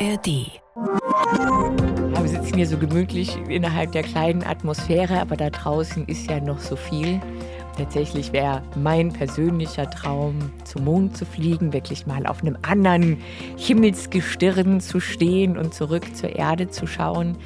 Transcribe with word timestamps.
ARD. 0.00 0.60
Wir 2.20 2.28
sitzen 2.28 2.54
hier 2.54 2.66
so 2.68 2.78
gemütlich 2.78 3.36
innerhalb 3.48 3.90
der 3.90 4.04
kleinen 4.04 4.44
Atmosphäre, 4.44 5.20
aber 5.20 5.36
da 5.36 5.50
draußen 5.50 6.06
ist 6.06 6.30
ja 6.30 6.40
noch 6.40 6.60
so 6.60 6.76
viel. 6.76 7.20
Tatsächlich 7.76 8.32
wäre 8.32 8.62
mein 8.76 9.12
persönlicher 9.12 9.90
Traum, 9.90 10.52
zum 10.64 10.84
Mond 10.84 11.16
zu 11.16 11.24
fliegen, 11.24 11.72
wirklich 11.72 12.06
mal 12.06 12.26
auf 12.26 12.42
einem 12.42 12.56
anderen 12.62 13.18
Himmelsgestirn 13.56 14.80
zu 14.80 15.00
stehen 15.00 15.58
und 15.58 15.74
zurück 15.74 16.14
zur 16.14 16.30
Erde 16.36 16.68
zu 16.68 16.86
schauen. 16.86 17.36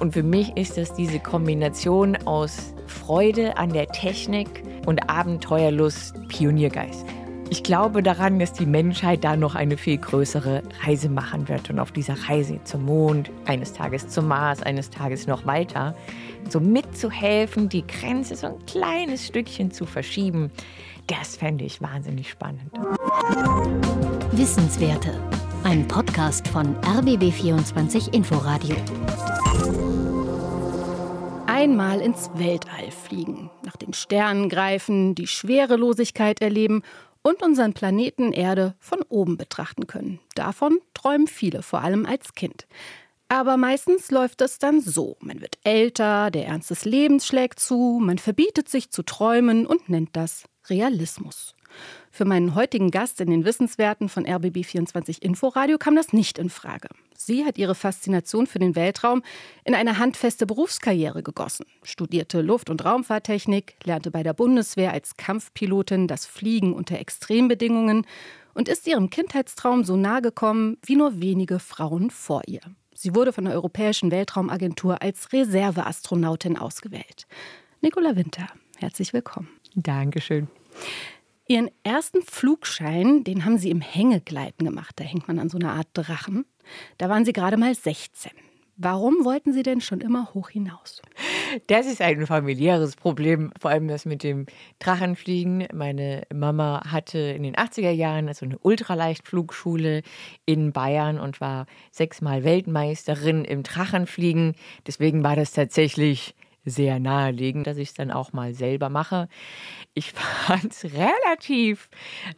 Und 0.00 0.12
für 0.12 0.22
mich 0.22 0.54
ist 0.58 0.76
das 0.76 0.92
diese 0.94 1.20
Kombination 1.20 2.16
aus 2.26 2.74
Freude 2.86 3.56
an 3.56 3.72
der 3.72 3.86
Technik 3.86 4.62
und 4.84 5.08
Abenteuerlust, 5.08 6.14
Pioniergeist. 6.28 7.06
Ich 7.50 7.62
glaube 7.62 8.02
daran, 8.02 8.38
dass 8.38 8.52
die 8.52 8.66
Menschheit 8.66 9.22
da 9.22 9.36
noch 9.36 9.54
eine 9.54 9.76
viel 9.76 9.98
größere 9.98 10.62
Reise 10.84 11.08
machen 11.08 11.48
wird 11.48 11.70
und 11.70 11.78
auf 11.78 11.92
dieser 11.92 12.16
Reise 12.28 12.58
zum 12.64 12.84
Mond, 12.86 13.30
eines 13.44 13.72
Tages 13.72 14.08
zum 14.08 14.28
Mars, 14.28 14.62
eines 14.62 14.90
Tages 14.90 15.26
noch 15.26 15.46
weiter, 15.46 15.94
so 16.48 16.58
mitzuhelfen, 16.58 17.68
die 17.68 17.86
Grenze 17.86 18.36
so 18.36 18.48
ein 18.48 18.66
kleines 18.66 19.26
Stückchen 19.26 19.70
zu 19.70 19.84
verschieben, 19.84 20.50
das 21.06 21.36
fände 21.36 21.64
ich 21.64 21.82
wahnsinnig 21.82 22.30
spannend. 22.30 22.72
Wissenswerte. 24.32 25.20
Ein 25.64 25.86
Podcast 25.86 26.48
von 26.48 26.74
RBB24 26.80 28.12
Inforadio. 28.14 28.76
Einmal 31.46 32.00
ins 32.00 32.30
Weltall 32.34 32.90
fliegen, 32.90 33.50
nach 33.64 33.76
den 33.76 33.92
Sternen 33.92 34.48
greifen, 34.48 35.14
die 35.14 35.26
Schwerelosigkeit 35.26 36.42
erleben 36.42 36.82
und 37.24 37.42
unseren 37.42 37.72
Planeten 37.72 38.32
Erde 38.32 38.76
von 38.78 39.02
oben 39.08 39.36
betrachten 39.36 39.88
können. 39.88 40.20
Davon 40.36 40.78
träumen 40.92 41.26
viele, 41.26 41.62
vor 41.62 41.80
allem 41.80 42.06
als 42.06 42.34
Kind. 42.34 42.68
Aber 43.28 43.56
meistens 43.56 44.10
läuft 44.10 44.42
es 44.42 44.58
dann 44.58 44.80
so. 44.80 45.16
Man 45.20 45.40
wird 45.40 45.58
älter, 45.64 46.30
der 46.30 46.46
Ernst 46.46 46.70
des 46.70 46.84
Lebens 46.84 47.26
schlägt 47.26 47.58
zu, 47.58 47.98
man 48.00 48.18
verbietet 48.18 48.68
sich 48.68 48.90
zu 48.90 49.02
träumen 49.02 49.66
und 49.66 49.88
nennt 49.88 50.10
das 50.12 50.44
Realismus. 50.68 51.53
Für 52.14 52.24
meinen 52.24 52.54
heutigen 52.54 52.92
Gast 52.92 53.20
in 53.20 53.28
den 53.28 53.44
Wissenswerten 53.44 54.08
von 54.08 54.24
RBB24 54.24 55.20
Inforadio 55.20 55.78
kam 55.78 55.96
das 55.96 56.12
nicht 56.12 56.38
in 56.38 56.48
Frage. 56.48 56.88
Sie 57.16 57.44
hat 57.44 57.58
ihre 57.58 57.74
Faszination 57.74 58.46
für 58.46 58.60
den 58.60 58.76
Weltraum 58.76 59.24
in 59.64 59.74
eine 59.74 59.98
handfeste 59.98 60.46
Berufskarriere 60.46 61.24
gegossen, 61.24 61.66
studierte 61.82 62.40
Luft- 62.40 62.70
und 62.70 62.84
Raumfahrttechnik, 62.84 63.74
lernte 63.82 64.12
bei 64.12 64.22
der 64.22 64.32
Bundeswehr 64.32 64.92
als 64.92 65.16
Kampfpilotin 65.16 66.06
das 66.06 66.24
Fliegen 66.24 66.72
unter 66.72 67.00
Extrembedingungen 67.00 68.06
und 68.54 68.68
ist 68.68 68.86
ihrem 68.86 69.10
Kindheitstraum 69.10 69.82
so 69.82 69.96
nahe 69.96 70.22
gekommen 70.22 70.78
wie 70.86 70.94
nur 70.94 71.20
wenige 71.20 71.58
Frauen 71.58 72.10
vor 72.10 72.42
ihr. 72.46 72.60
Sie 72.94 73.16
wurde 73.16 73.32
von 73.32 73.46
der 73.46 73.54
Europäischen 73.54 74.12
Weltraumagentur 74.12 75.02
als 75.02 75.32
Reserveastronautin 75.32 76.58
ausgewählt. 76.58 77.26
Nicola 77.80 78.14
Winter, 78.14 78.46
herzlich 78.78 79.12
willkommen. 79.12 79.48
Dankeschön. 79.74 80.46
Ihren 81.46 81.70
ersten 81.82 82.22
Flugschein, 82.22 83.22
den 83.22 83.44
haben 83.44 83.58
Sie 83.58 83.70
im 83.70 83.82
Hängegleiten 83.82 84.66
gemacht. 84.66 84.94
Da 84.96 85.04
hängt 85.04 85.28
man 85.28 85.38
an 85.38 85.50
so 85.50 85.58
einer 85.58 85.72
Art 85.72 85.88
Drachen. 85.92 86.46
Da 86.96 87.10
waren 87.10 87.26
Sie 87.26 87.34
gerade 87.34 87.58
mal 87.58 87.74
16. 87.74 88.32
Warum 88.76 89.24
wollten 89.24 89.52
Sie 89.52 89.62
denn 89.62 89.80
schon 89.80 90.00
immer 90.00 90.32
hoch 90.34 90.48
hinaus? 90.48 91.02
Das 91.68 91.86
ist 91.86 92.00
ein 92.00 92.26
familiäres 92.26 92.96
Problem, 92.96 93.52
vor 93.60 93.70
allem 93.70 93.86
das 93.86 94.06
mit 94.06 94.22
dem 94.22 94.46
Drachenfliegen. 94.80 95.68
Meine 95.72 96.22
Mama 96.34 96.82
hatte 96.90 97.18
in 97.18 97.44
den 97.44 97.54
80er 97.54 97.90
Jahren 97.90 98.26
also 98.26 98.46
eine 98.46 98.58
Ultraleichtflugschule 98.58 100.02
in 100.46 100.72
Bayern 100.72 101.20
und 101.20 101.40
war 101.40 101.66
sechsmal 101.92 102.42
Weltmeisterin 102.42 103.44
im 103.44 103.62
Drachenfliegen. 103.62 104.54
Deswegen 104.86 105.22
war 105.22 105.36
das 105.36 105.52
tatsächlich 105.52 106.34
sehr 106.64 106.98
naheliegend, 106.98 107.66
dass 107.66 107.76
ich 107.76 107.90
es 107.90 107.94
dann 107.94 108.10
auch 108.10 108.32
mal 108.32 108.54
selber 108.54 108.88
mache. 108.88 109.28
Ich 109.94 110.12
fand 110.46 110.72
es 110.72 110.84
relativ 110.84 111.88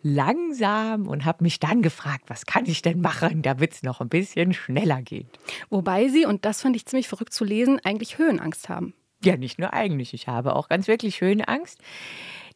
langsam 0.03 1.07
und 1.07 1.25
habe 1.25 1.45
mich 1.45 1.61
dann 1.61 1.83
gefragt, 1.83 2.25
was 2.29 2.47
kann 2.47 2.67
ich 2.67 2.83
denn 2.83 3.01
machen, 3.01 3.43
damit 3.43 3.73
es 3.73 3.83
noch 3.83 4.01
ein 4.01 4.09
bisschen 4.09 4.53
schneller 4.53 5.03
geht. 5.03 5.27
Wobei 5.71 6.09
Sie, 6.09 6.27
und 6.27 6.45
das 6.45 6.63
fand 6.63 6.77
ich 6.77 6.87
ziemlich 6.87 7.09
verrückt 7.09 7.33
zu 7.33 7.45
lesen, 7.45 7.81
eigentlich 7.85 8.19
Höhenangst 8.19 8.69
haben. 8.69 8.95
Ja, 9.25 9.37
nicht 9.37 9.59
nur 9.59 9.73
eigentlich, 9.73 10.15
ich 10.15 10.29
habe 10.29 10.55
auch 10.55 10.69
ganz 10.69 10.89
wirklich 10.89 11.21
Höhenangst. 11.21 11.81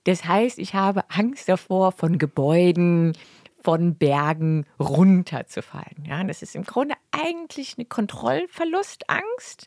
Das 0.05 0.25
heißt, 0.25 0.59
ich 0.59 0.75
habe 0.75 1.05
Angst 1.11 1.49
davor, 1.49 1.93
von 1.93 2.19
Gebäuden, 2.19 3.13
von 3.63 3.97
Bergen 3.97 4.67
runterzufallen. 4.79 6.05
Ja, 6.07 6.23
das 6.25 6.43
ist 6.43 6.57
im 6.57 6.65
Grunde 6.65 6.95
eigentlich 7.11 7.75
eine 7.77 7.85
Kontrollverlustangst. 7.85 9.67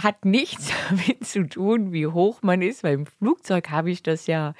Hat 0.00 0.24
nichts 0.24 0.70
damit 0.88 1.26
zu 1.26 1.48
tun, 1.48 1.92
wie 1.92 2.06
hoch 2.06 2.42
man 2.42 2.62
ist, 2.62 2.82
weil 2.82 2.94
im 2.94 3.06
Flugzeug 3.06 3.70
habe 3.70 3.90
ich 3.90 4.02
das 4.02 4.26
ja 4.26 4.54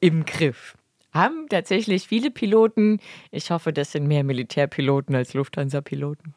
im 0.00 0.24
Griff. 0.24 0.76
Haben 1.12 1.46
tatsächlich 1.48 2.08
viele 2.08 2.30
Piloten. 2.30 2.98
Ich 3.30 3.50
hoffe, 3.50 3.72
das 3.72 3.92
sind 3.92 4.06
mehr 4.06 4.24
Militärpiloten 4.24 5.14
als 5.14 5.34
Lufthansa-Piloten. 5.34 6.34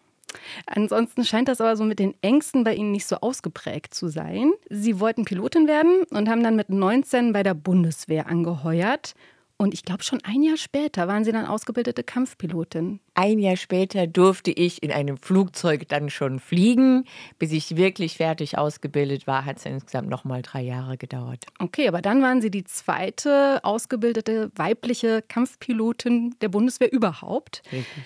Ansonsten 0.65 1.23
scheint 1.23 1.47
das 1.47 1.61
aber 1.61 1.77
so 1.77 1.85
mit 1.85 1.99
den 1.99 2.13
Ängsten 2.21 2.65
bei 2.65 2.75
Ihnen 2.75 2.91
nicht 2.91 3.07
so 3.07 3.17
ausgeprägt 3.17 3.93
zu 3.93 4.09
sein. 4.09 4.51
Sie 4.69 4.99
wollten 4.99 5.23
Pilotin 5.23 5.67
werden 5.67 6.03
und 6.09 6.29
haben 6.29 6.43
dann 6.43 6.57
mit 6.57 6.69
19 6.69 7.31
bei 7.31 7.41
der 7.41 7.53
Bundeswehr 7.53 8.27
angeheuert 8.27 9.15
und 9.57 9.73
ich 9.73 9.83
glaube, 9.83 10.03
schon 10.03 10.19
ein 10.23 10.43
Jahr 10.43 10.57
später 10.57 11.07
waren 11.07 11.23
Sie 11.23 11.31
dann 11.31 11.45
ausgebildete 11.45 12.03
Kampfpilotin. 12.03 12.99
Ein 13.13 13.39
Jahr 13.39 13.55
später 13.55 14.05
durfte 14.05 14.51
ich 14.51 14.83
in 14.83 14.91
einem 14.91 15.17
Flugzeug 15.17 15.87
dann 15.87 16.09
schon 16.09 16.39
fliegen. 16.39 17.05
Bis 17.39 17.53
ich 17.53 17.77
wirklich 17.77 18.17
fertig 18.17 18.57
ausgebildet 18.57 19.27
war, 19.27 19.45
hat 19.45 19.57
es 19.57 19.65
insgesamt 19.65 20.09
noch 20.09 20.25
mal 20.25 20.41
drei 20.41 20.61
Jahre 20.61 20.97
gedauert. 20.97 21.45
Okay, 21.59 21.87
aber 21.87 22.01
dann 22.01 22.21
waren 22.21 22.41
Sie 22.41 22.51
die 22.51 22.65
zweite 22.65 23.63
ausgebildete 23.63 24.51
weibliche 24.55 25.21
Kampfpilotin 25.21 26.35
der 26.41 26.49
Bundeswehr 26.49 26.91
überhaupt. 26.91 27.61
Richtig. 27.71 28.03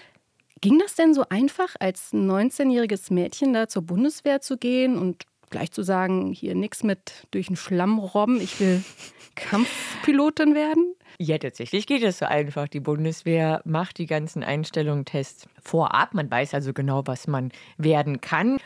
Ging 0.62 0.78
das 0.78 0.96
denn 0.96 1.14
so 1.14 1.24
einfach, 1.30 1.76
als 1.80 2.14
19-jähriges 2.14 3.14
Mädchen 3.14 3.54
da 3.54 3.70
zur 3.70 3.84
Bundeswehr 3.84 4.42
zu 4.42 4.58
gehen 4.58 4.98
und 4.98 5.24
gleich 5.50 5.72
zu 5.72 5.84
sagen, 5.84 6.32
hier 6.32 6.56
nichts 6.56 6.84
mit 6.84 7.28
durch 7.32 7.48
den 7.48 7.56
Schlamm 7.56 8.00
robben, 8.00 8.40
ich 8.42 8.60
will 8.60 8.84
Kampfpilotin 9.36 10.56
werden? 10.56 10.94
Ja, 11.20 11.38
tatsächlich 11.38 11.86
geht 11.86 12.04
es 12.04 12.20
so 12.20 12.26
einfach. 12.26 12.68
Die 12.68 12.80
Bundeswehr 12.80 13.62
macht 13.66 13.98
die 13.98 14.06
ganzen 14.06 14.44
Einstellungen-Tests 14.44 15.50
vorab. 15.62 16.14
Man 16.14 16.32
weiß 16.32 16.54
also 16.54 16.74
genau, 16.74 17.02
was 17.06 17.28
man 17.28 17.52
werden 17.78 18.22
kann. 18.22 18.58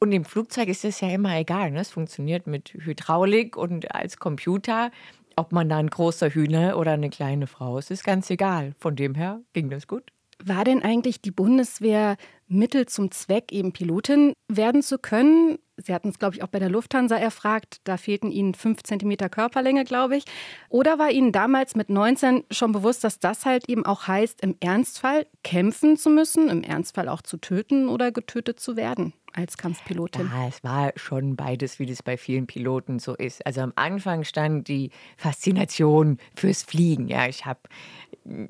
Und 0.00 0.12
im 0.12 0.24
Flugzeug 0.24 0.68
ist 0.68 0.84
das 0.84 1.00
ja 1.00 1.08
immer 1.08 1.36
egal. 1.38 1.70
Ne? 1.70 1.80
Es 1.80 1.90
funktioniert 1.90 2.46
mit 2.46 2.74
Hydraulik 2.74 3.56
und 3.56 3.94
als 3.94 4.18
Computer. 4.18 4.90
Ob 5.36 5.52
man 5.52 5.68
da 5.68 5.78
ein 5.78 5.88
großer 5.88 6.30
Hühner 6.30 6.76
oder 6.76 6.92
eine 6.92 7.10
kleine 7.10 7.46
Frau 7.46 7.78
ist, 7.78 7.90
ist 7.90 8.04
ganz 8.04 8.28
egal. 8.28 8.74
Von 8.78 8.96
dem 8.96 9.14
her 9.14 9.40
ging 9.52 9.70
das 9.70 9.86
gut. 9.86 10.12
War 10.44 10.64
denn 10.64 10.82
eigentlich 10.82 11.20
die 11.20 11.30
Bundeswehr 11.30 12.16
Mittel 12.48 12.86
zum 12.86 13.10
Zweck, 13.10 13.52
eben 13.52 13.72
Pilotin 13.72 14.32
werden 14.48 14.82
zu 14.82 14.98
können? 14.98 15.58
Sie 15.76 15.94
hatten 15.94 16.08
es, 16.08 16.18
glaube 16.18 16.34
ich, 16.34 16.42
auch 16.42 16.48
bei 16.48 16.58
der 16.58 16.70
Lufthansa 16.70 17.16
erfragt. 17.16 17.80
Da 17.84 17.96
fehlten 17.96 18.32
Ihnen 18.32 18.54
fünf 18.54 18.82
Zentimeter 18.82 19.28
Körperlänge, 19.28 19.84
glaube 19.84 20.16
ich. 20.16 20.24
Oder 20.68 20.98
war 20.98 21.10
Ihnen 21.10 21.30
damals 21.30 21.76
mit 21.76 21.88
19 21.88 22.44
schon 22.50 22.72
bewusst, 22.72 23.04
dass 23.04 23.20
das 23.20 23.46
halt 23.46 23.68
eben 23.68 23.86
auch 23.86 24.08
heißt, 24.08 24.40
im 24.40 24.56
Ernstfall 24.60 25.26
kämpfen 25.44 25.96
zu 25.96 26.10
müssen, 26.10 26.48
im 26.48 26.64
Ernstfall 26.64 27.08
auch 27.08 27.22
zu 27.22 27.36
töten 27.36 27.88
oder 27.88 28.10
getötet 28.10 28.58
zu 28.58 28.76
werden? 28.76 29.12
als 29.34 29.56
Kampfpilotin? 29.56 30.30
Ja, 30.32 30.48
es 30.48 30.64
war 30.64 30.92
schon 30.96 31.36
beides, 31.36 31.78
wie 31.78 31.86
das 31.86 32.02
bei 32.02 32.16
vielen 32.16 32.46
Piloten 32.46 32.98
so 32.98 33.14
ist. 33.14 33.44
Also 33.46 33.60
am 33.60 33.72
Anfang 33.76 34.24
stand 34.24 34.68
die 34.68 34.90
Faszination 35.16 36.18
fürs 36.34 36.62
Fliegen. 36.62 37.08
Ja, 37.08 37.28
ich 37.28 37.46
habe 37.46 37.60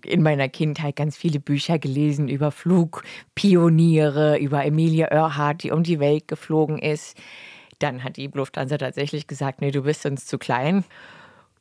in 0.05 0.23
meiner 0.23 0.49
Kindheit 0.49 0.97
ganz 0.97 1.17
viele 1.17 1.41
Bücher 1.41 1.79
gelesen 1.79 2.29
über 2.29 2.51
Flugpioniere, 2.51 4.39
über 4.39 4.65
Emilia 4.65 5.09
Earhart, 5.09 5.63
die 5.63 5.71
um 5.71 5.83
die 5.83 6.01
Welt 6.01 6.29
geflogen 6.29 6.79
ist. 6.79 7.17
Dann 7.79 8.03
hat 8.03 8.17
die 8.17 8.29
Lufthansa 8.33 8.79
tatsächlich 8.79 9.27
gesagt, 9.27 9.61
nee, 9.61 9.71
du 9.71 9.83
bist 9.83 10.05
uns 10.07 10.27
zu 10.27 10.39
klein. 10.39 10.85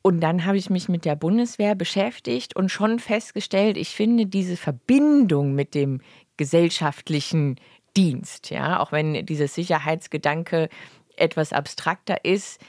Und 0.02 0.20
dann 0.20 0.44
habe 0.44 0.56
ich 0.56 0.70
mich 0.70 0.88
mit 0.88 1.04
der 1.04 1.16
Bundeswehr 1.16 1.74
beschäftigt 1.74 2.56
und 2.56 2.70
schon 2.70 2.98
festgestellt, 2.98 3.76
ich 3.76 3.90
finde 3.90 4.26
diese 4.26 4.56
Verbindung 4.56 5.54
mit 5.54 5.74
dem 5.74 6.00
gesellschaftlichen 6.36 7.56
Dienst. 7.96 8.50
Ja, 8.50 8.80
auch 8.80 8.92
wenn 8.92 9.26
dieser 9.26 9.48
Sicherheitsgedanke 9.48 10.68
etwas 11.16 11.52
abstrakter 11.52 12.24
ist, 12.24 12.60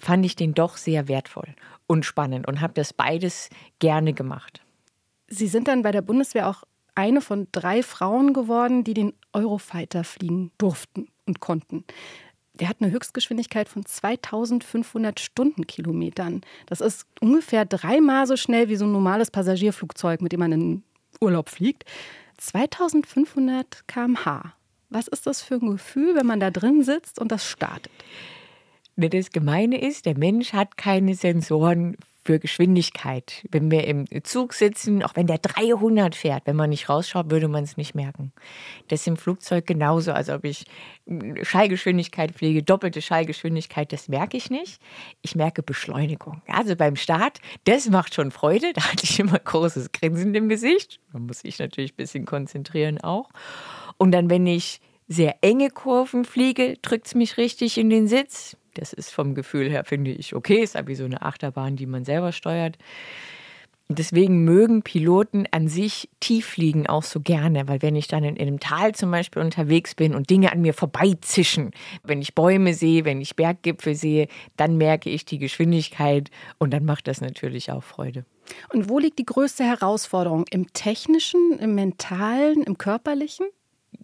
fand 0.00 0.26
ich 0.26 0.36
den 0.36 0.54
doch 0.54 0.76
sehr 0.76 1.08
wertvoll 1.08 1.54
und 1.86 2.04
spannend 2.04 2.48
und 2.48 2.60
habe 2.60 2.74
das 2.74 2.92
beides 2.92 3.50
gerne 3.78 4.12
gemacht. 4.12 4.63
Sie 5.28 5.46
sind 5.46 5.68
dann 5.68 5.82
bei 5.82 5.92
der 5.92 6.02
Bundeswehr 6.02 6.48
auch 6.48 6.64
eine 6.94 7.20
von 7.20 7.48
drei 7.52 7.82
Frauen 7.82 8.32
geworden, 8.32 8.84
die 8.84 8.94
den 8.94 9.12
Eurofighter 9.32 10.04
fliegen 10.04 10.52
durften 10.58 11.08
und 11.26 11.40
konnten. 11.40 11.84
Der 12.54 12.68
hat 12.68 12.76
eine 12.80 12.92
Höchstgeschwindigkeit 12.92 13.68
von 13.68 13.84
2500 13.84 15.18
Stundenkilometern. 15.18 16.42
Das 16.66 16.80
ist 16.80 17.04
ungefähr 17.20 17.64
dreimal 17.64 18.26
so 18.28 18.36
schnell 18.36 18.68
wie 18.68 18.76
so 18.76 18.84
ein 18.84 18.92
normales 18.92 19.30
Passagierflugzeug, 19.30 20.22
mit 20.22 20.32
dem 20.32 20.40
man 20.40 20.52
in 20.52 20.82
Urlaub 21.20 21.48
fliegt. 21.48 21.84
2500 22.36 23.88
km/h. 23.88 24.54
Was 24.88 25.08
ist 25.08 25.26
das 25.26 25.42
für 25.42 25.54
ein 25.54 25.72
Gefühl, 25.72 26.14
wenn 26.14 26.26
man 26.26 26.38
da 26.38 26.52
drin 26.52 26.84
sitzt 26.84 27.18
und 27.18 27.32
das 27.32 27.44
startet? 27.44 27.92
Das 28.96 29.30
Gemeine 29.30 29.80
ist, 29.80 30.06
der 30.06 30.16
Mensch 30.16 30.52
hat 30.52 30.76
keine 30.76 31.16
Sensoren 31.16 31.96
für 32.24 32.38
Geschwindigkeit. 32.38 33.44
Wenn 33.50 33.70
wir 33.70 33.86
im 33.86 34.06
Zug 34.24 34.54
sitzen, 34.54 35.02
auch 35.02 35.14
wenn 35.14 35.26
der 35.26 35.38
300 35.38 36.14
fährt, 36.14 36.46
wenn 36.46 36.56
man 36.56 36.70
nicht 36.70 36.88
rausschaut, 36.88 37.30
würde 37.30 37.48
man 37.48 37.64
es 37.64 37.76
nicht 37.76 37.94
merken. 37.94 38.32
Das 38.88 39.00
ist 39.00 39.06
im 39.06 39.16
Flugzeug 39.16 39.66
genauso, 39.66 40.12
als 40.12 40.30
ob 40.30 40.44
ich 40.44 40.64
Schallgeschwindigkeit 41.42 42.32
fliege, 42.32 42.62
doppelte 42.62 43.02
Schallgeschwindigkeit, 43.02 43.92
das 43.92 44.08
merke 44.08 44.36
ich 44.38 44.50
nicht. 44.50 44.80
Ich 45.20 45.36
merke 45.36 45.62
Beschleunigung. 45.62 46.40
Also 46.46 46.76
beim 46.76 46.96
Start, 46.96 47.40
das 47.64 47.90
macht 47.90 48.14
schon 48.14 48.30
Freude. 48.30 48.72
Da 48.74 48.90
hatte 48.90 49.04
ich 49.04 49.20
immer 49.20 49.38
großes 49.38 49.92
Grinsen 49.92 50.34
im 50.34 50.48
Gesicht. 50.48 50.98
Da 51.12 51.18
muss 51.18 51.44
ich 51.44 51.58
natürlich 51.58 51.92
ein 51.92 51.96
bisschen 51.96 52.24
konzentrieren 52.24 52.98
auch. 53.00 53.30
Und 53.98 54.10
dann, 54.12 54.30
wenn 54.30 54.46
ich 54.46 54.80
sehr 55.06 55.36
enge 55.42 55.70
Kurven 55.70 56.24
fliege, 56.24 56.76
drückt 56.82 57.06
es 57.06 57.14
mich 57.14 57.36
richtig 57.36 57.78
in 57.78 57.90
den 57.90 58.08
Sitz. 58.08 58.56
Das 58.74 58.92
ist 58.92 59.10
vom 59.10 59.34
Gefühl 59.34 59.70
her, 59.70 59.84
finde 59.84 60.10
ich, 60.10 60.34
okay. 60.34 60.62
Ist 60.62 60.76
aber 60.76 60.88
wie 60.88 60.94
so 60.94 61.04
eine 61.04 61.22
Achterbahn, 61.22 61.76
die 61.76 61.86
man 61.86 62.04
selber 62.04 62.32
steuert. 62.32 62.76
Deswegen 63.88 64.44
mögen 64.44 64.82
Piloten 64.82 65.44
an 65.50 65.68
sich 65.68 66.08
Tieffliegen 66.18 66.86
auch 66.86 67.02
so 67.02 67.20
gerne, 67.20 67.68
weil 67.68 67.82
wenn 67.82 67.96
ich 67.96 68.08
dann 68.08 68.24
in, 68.24 68.38
einem 68.38 68.58
Tal 68.58 68.94
zum 68.94 69.10
Beispiel 69.10 69.42
unterwegs 69.42 69.94
bin 69.94 70.14
und 70.14 70.30
Dinge 70.30 70.52
an 70.52 70.62
mir 70.62 70.72
vorbeizischen, 70.72 71.70
wenn 72.02 72.22
ich 72.22 72.34
Bäume 72.34 72.72
sehe, 72.72 73.04
wenn 73.04 73.20
ich 73.20 73.36
Berggipfel 73.36 73.94
sehe, 73.94 74.28
dann 74.56 74.78
merke 74.78 75.10
ich 75.10 75.26
die 75.26 75.38
Geschwindigkeit 75.38 76.30
und 76.58 76.72
dann 76.72 76.86
macht 76.86 77.08
das 77.08 77.20
natürlich 77.20 77.70
auch 77.70 77.82
Freude. 77.82 78.24
Und 78.72 78.88
wo 78.88 78.98
liegt 78.98 79.18
die 79.18 79.26
größte 79.26 79.64
Herausforderung? 79.64 80.46
Im 80.50 80.72
technischen, 80.72 81.58
im 81.58 81.74
mentalen, 81.74 82.62
im 82.62 82.78
körperlichen? 82.78 83.46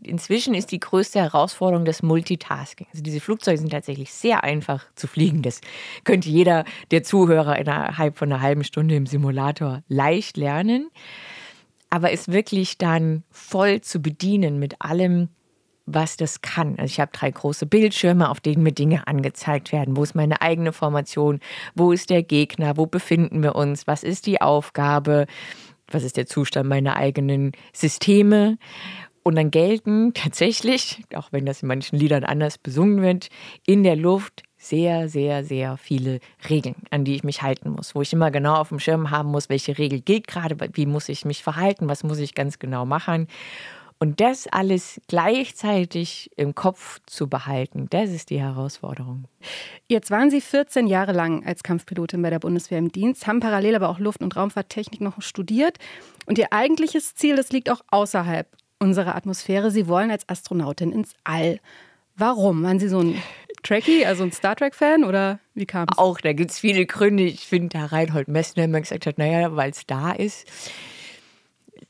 Inzwischen 0.02 0.54
ist 0.54 0.72
die 0.72 0.80
größte 0.80 1.20
Herausforderung 1.20 1.84
das 1.84 2.02
Multitasking. 2.02 2.86
Also 2.92 3.02
diese 3.02 3.20
Flugzeuge 3.20 3.58
sind 3.58 3.70
tatsächlich 3.70 4.12
sehr 4.12 4.44
einfach 4.44 4.84
zu 4.94 5.06
fliegen. 5.06 5.42
Das 5.42 5.60
könnte 6.04 6.28
jeder 6.28 6.64
der 6.90 7.02
Zuhörer 7.02 7.58
innerhalb 7.58 8.16
von 8.16 8.32
einer 8.32 8.42
halben 8.42 8.64
Stunde 8.64 8.96
im 8.96 9.06
Simulator 9.06 9.82
leicht 9.88 10.36
lernen. 10.36 10.90
Aber 11.90 12.12
es 12.12 12.28
wirklich 12.28 12.78
dann 12.78 13.24
voll 13.30 13.80
zu 13.80 14.00
bedienen 14.00 14.58
mit 14.58 14.80
allem, 14.80 15.28
was 15.86 16.16
das 16.16 16.40
kann. 16.40 16.78
Also 16.78 16.84
ich 16.84 17.00
habe 17.00 17.10
drei 17.12 17.30
große 17.30 17.66
Bildschirme, 17.66 18.30
auf 18.30 18.40
denen 18.40 18.62
mir 18.62 18.72
Dinge 18.72 19.06
angezeigt 19.06 19.72
werden. 19.72 19.96
Wo 19.96 20.02
ist 20.02 20.14
meine 20.14 20.40
eigene 20.40 20.72
Formation? 20.72 21.40
Wo 21.74 21.90
ist 21.92 22.10
der 22.10 22.22
Gegner? 22.22 22.76
Wo 22.76 22.86
befinden 22.86 23.42
wir 23.42 23.56
uns? 23.56 23.86
Was 23.86 24.04
ist 24.04 24.26
die 24.26 24.40
Aufgabe? 24.40 25.26
Was 25.90 26.04
ist 26.04 26.16
der 26.16 26.26
Zustand 26.26 26.68
meiner 26.68 26.96
eigenen 26.96 27.52
Systeme? 27.72 28.58
Und 29.22 29.36
dann 29.36 29.50
gelten 29.50 30.14
tatsächlich, 30.14 31.02
auch 31.14 31.28
wenn 31.30 31.46
das 31.46 31.62
in 31.62 31.68
manchen 31.68 31.98
Liedern 31.98 32.24
anders 32.24 32.58
besungen 32.58 33.02
wird, 33.02 33.28
in 33.66 33.82
der 33.82 33.96
Luft 33.96 34.42
sehr, 34.56 35.08
sehr, 35.08 35.44
sehr 35.44 35.76
viele 35.76 36.20
Regeln, 36.48 36.76
an 36.90 37.04
die 37.04 37.14
ich 37.14 37.24
mich 37.24 37.42
halten 37.42 37.70
muss, 37.70 37.94
wo 37.94 38.02
ich 38.02 38.12
immer 38.12 38.30
genau 38.30 38.54
auf 38.54 38.68
dem 38.68 38.78
Schirm 38.78 39.10
haben 39.10 39.30
muss, 39.30 39.48
welche 39.48 39.78
Regel 39.78 40.00
gilt 40.00 40.26
gerade, 40.26 40.56
wie 40.74 40.86
muss 40.86 41.08
ich 41.08 41.24
mich 41.24 41.42
verhalten, 41.42 41.88
was 41.88 42.04
muss 42.04 42.18
ich 42.18 42.34
ganz 42.34 42.58
genau 42.58 42.84
machen. 42.84 43.26
Und 44.02 44.20
das 44.20 44.46
alles 44.46 44.98
gleichzeitig 45.08 46.30
im 46.36 46.54
Kopf 46.54 47.00
zu 47.04 47.28
behalten, 47.28 47.86
das 47.90 48.08
ist 48.08 48.30
die 48.30 48.40
Herausforderung. 48.40 49.24
Jetzt 49.88 50.10
waren 50.10 50.30
Sie 50.30 50.40
14 50.40 50.86
Jahre 50.86 51.12
lang 51.12 51.44
als 51.44 51.62
Kampfpilotin 51.62 52.22
bei 52.22 52.30
der 52.30 52.38
Bundeswehr 52.38 52.78
im 52.78 52.90
Dienst, 52.90 53.26
haben 53.26 53.40
parallel 53.40 53.74
aber 53.74 53.90
auch 53.90 53.98
Luft- 53.98 54.22
und 54.22 54.34
Raumfahrttechnik 54.36 55.02
noch 55.02 55.20
studiert. 55.20 55.76
Und 56.24 56.38
Ihr 56.38 56.50
eigentliches 56.50 57.14
Ziel, 57.14 57.36
das 57.36 57.50
liegt 57.50 57.70
auch 57.70 57.82
außerhalb 57.90 58.46
unsere 58.80 59.14
Atmosphäre. 59.14 59.70
Sie 59.70 59.86
wollen 59.86 60.10
als 60.10 60.28
Astronautin 60.28 60.90
ins 60.90 61.14
All. 61.22 61.60
Warum? 62.16 62.64
Waren 62.64 62.80
Sie 62.80 62.88
so 62.88 63.00
ein 63.00 63.22
Trekkie, 63.62 64.06
also 64.06 64.24
ein 64.24 64.32
Star 64.32 64.56
Trek-Fan 64.56 65.04
oder 65.04 65.38
wie 65.54 65.66
kam 65.66 65.86
es? 65.90 65.98
Auch, 65.98 66.20
da 66.20 66.32
gibt 66.32 66.50
es 66.50 66.58
viele 66.58 66.86
Gründe. 66.86 67.24
Ich 67.24 67.46
finde, 67.46 67.68
da 67.68 67.86
Reinhold 67.86 68.28
Messner 68.28 68.64
immer 68.64 68.80
gesagt 68.80 69.06
hat, 69.06 69.18
naja, 69.18 69.54
weil 69.54 69.70
es 69.70 69.86
da 69.86 70.12
ist. 70.12 70.50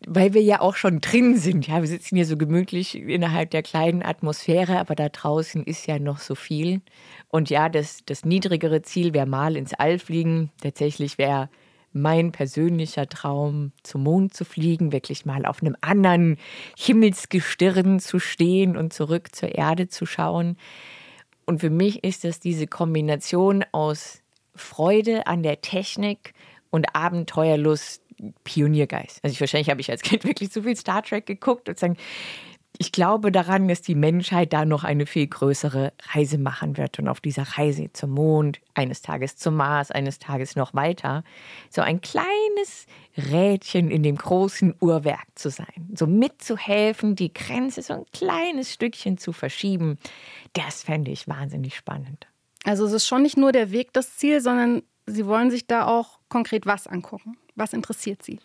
Weil 0.07 0.35
wir 0.35 0.43
ja 0.43 0.61
auch 0.61 0.77
schon 0.77 1.01
drin 1.01 1.37
sind. 1.37 1.67
Ja, 1.67 1.81
wir 1.81 1.89
sitzen 1.89 2.17
hier 2.17 2.27
so 2.27 2.37
gemütlich 2.37 2.97
innerhalb 2.97 3.51
der 3.51 3.63
kleinen 3.63 4.03
Atmosphäre, 4.03 4.79
aber 4.79 4.95
da 4.95 5.09
draußen 5.09 5.63
ist 5.65 5.87
ja 5.87 5.99
noch 5.99 6.19
so 6.19 6.35
viel. 6.35 6.81
Und 7.29 7.51
ja, 7.51 7.69
das, 7.69 8.05
das 8.07 8.25
niedrigere 8.25 8.83
Ziel 8.83 9.15
wäre 9.15 9.27
mal 9.27 9.57
ins 9.57 9.75
All 9.75 9.99
fliegen. 9.99 10.51
Tatsächlich 10.63 11.19
wäre 11.19 11.51
mein 11.93 12.33
persönlicher 12.33 13.09
Traum, 13.09 13.73
zum 13.83 14.05
Mond 14.05 14.35
zu 14.35 14.45
fliegen, 14.45 14.93
wirklich 14.93 15.27
mal 15.27 15.45
auf 15.45 15.63
einem 15.63 15.77
anderen 15.81 16.39
Himmelsgestirn 16.79 18.01
zu 18.01 18.19
stehen 18.19 18.77
und 18.77 18.93
zurück 18.93 19.35
zur 19.35 19.55
Erde 19.55 19.89
zu 19.89 20.07
schauen. 20.07 20.57
Und 21.47 21.61
für 21.61 21.71
mich 21.71 22.05
ist 22.05 22.25
das 22.25 22.39
diese 22.39 22.67
Kombination 22.67 23.65
aus 23.73 24.23
Freude 24.55 25.27
an 25.27 25.43
der 25.43 25.61
Technik 25.61 26.33
und 26.71 26.95
Abenteuerlust, 26.95 28.03
Pioniergeist. 28.45 29.21
Also 29.23 29.33
ich, 29.33 29.41
wahrscheinlich 29.41 29.71
habe 29.71 29.81
ich 29.81 29.91
als 29.91 30.03
Kind 30.03 30.25
wirklich 30.25 30.53
zu 30.53 30.63
viel 30.63 30.77
Star 30.77 31.03
Trek 31.03 31.27
geguckt 31.27 31.69
und 31.69 31.79
sagen, 31.79 31.97
ich 32.81 32.93
glaube 32.93 33.31
daran, 33.31 33.69
dass 33.69 33.83
die 33.83 33.95
Menschheit 33.95 34.55
da 34.55 34.65
noch 34.65 34.85
eine 34.85 35.05
viel 35.05 35.27
größere 35.27 35.93
Reise 36.15 36.39
machen 36.39 36.79
wird 36.79 36.99
und 36.99 37.09
auf 37.09 37.21
dieser 37.21 37.43
Reise 37.43 37.93
zum 37.93 38.13
Mond, 38.13 38.59
eines 38.73 39.03
Tages 39.03 39.37
zum 39.37 39.57
Mars, 39.57 39.91
eines 39.91 40.19
Tages 40.19 40.57
noch 40.57 40.73
weiter, 40.73 41.23
so 41.69 41.83
ein 41.83 42.01
kleines 42.01 42.87
Rädchen 43.19 43.91
in 43.91 44.03
dem 44.03 44.17
großen 44.17 44.75
Uhrwerk 44.81 45.27
zu 45.35 45.51
sein, 45.51 45.91
so 45.95 46.07
mitzuhelfen, 46.07 47.17
die 47.17 47.35
Grenze 47.35 47.83
so 47.83 47.93
ein 47.93 48.07
kleines 48.15 48.73
Stückchen 48.73 49.19
zu 49.19 49.35
verschieben, 49.35 49.99
das 50.55 50.83
fände 50.83 51.11
ich 51.11 51.29
wahnsinnig 51.29 51.77
spannend. 51.77 52.29
Also 52.65 52.87
es 52.87 52.93
ist 52.93 53.07
schon 53.07 53.21
nicht 53.21 53.37
nur 53.37 53.53
der 53.53 53.73
Weg 53.73 53.93
das 53.93 54.17
Ziel, 54.17 54.41
sondern 54.41 54.83
Sie 55.07 55.27
wollen 55.27 55.51
sich 55.51 55.67
da 55.67 55.87
auch 55.87 56.19
konkret 56.31 56.65
was 56.65 56.87
angucken. 56.87 57.37
Was 57.57 57.75
interessiert 57.75 58.23
Sie? 58.23 58.39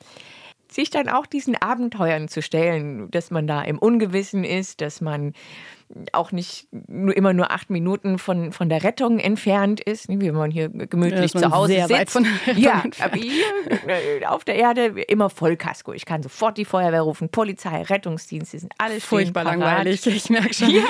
Sich 0.76 0.90
dann 0.90 1.10
auch 1.10 1.26
diesen 1.26 1.56
Abenteuern 1.56 2.28
zu 2.28 2.42
stellen, 2.42 3.10
dass 3.12 3.32
man 3.32 3.48
da 3.48 3.62
im 3.64 3.80
Ungewissen 3.80 4.44
ist, 4.44 4.82
dass 4.82 5.02
man 5.02 5.34
auch 6.14 6.32
nicht 6.32 6.68
nur 6.88 7.16
immer 7.16 7.34
nur 7.34 7.52
acht 7.52 7.70
Minuten 7.70 8.18
von, 8.18 8.52
von 8.52 8.70
der 8.70 8.84
Rettung 8.84 9.20
entfernt 9.20 9.80
ist, 9.80 10.10
wie 10.10 10.32
man 10.32 10.50
hier 10.50 10.70
gemütlich 10.70 11.34
ja, 11.34 11.42
zu 11.42 11.52
Hause 11.52 11.74
sehr 11.74 11.88
sitzt. 11.88 12.00
Weit 12.00 12.10
von 12.10 12.28
der 12.48 12.58
ja, 12.58 12.84
aber 13.00 13.18
hier 13.18 13.44
äh, 13.88 14.26
auf 14.26 14.44
der 14.44 14.56
Erde 14.56 14.86
immer 15.08 15.30
Vollkasko. 15.30 15.94
Ich 15.94 16.06
kann 16.06 16.24
sofort 16.24 16.58
die 16.58 16.66
Feuerwehr 16.66 17.02
rufen, 17.02 17.30
Polizei, 17.30 17.84
Rettungsdienst, 17.84 18.54
die 18.54 18.60
sind 18.60 18.74
alles 18.78 19.04
furchtbar 19.06 19.44
langweilig. 19.44 20.06
Ich 20.08 20.30
merke 20.30 20.54
schon. 20.54 20.70
Ja. 20.72 20.84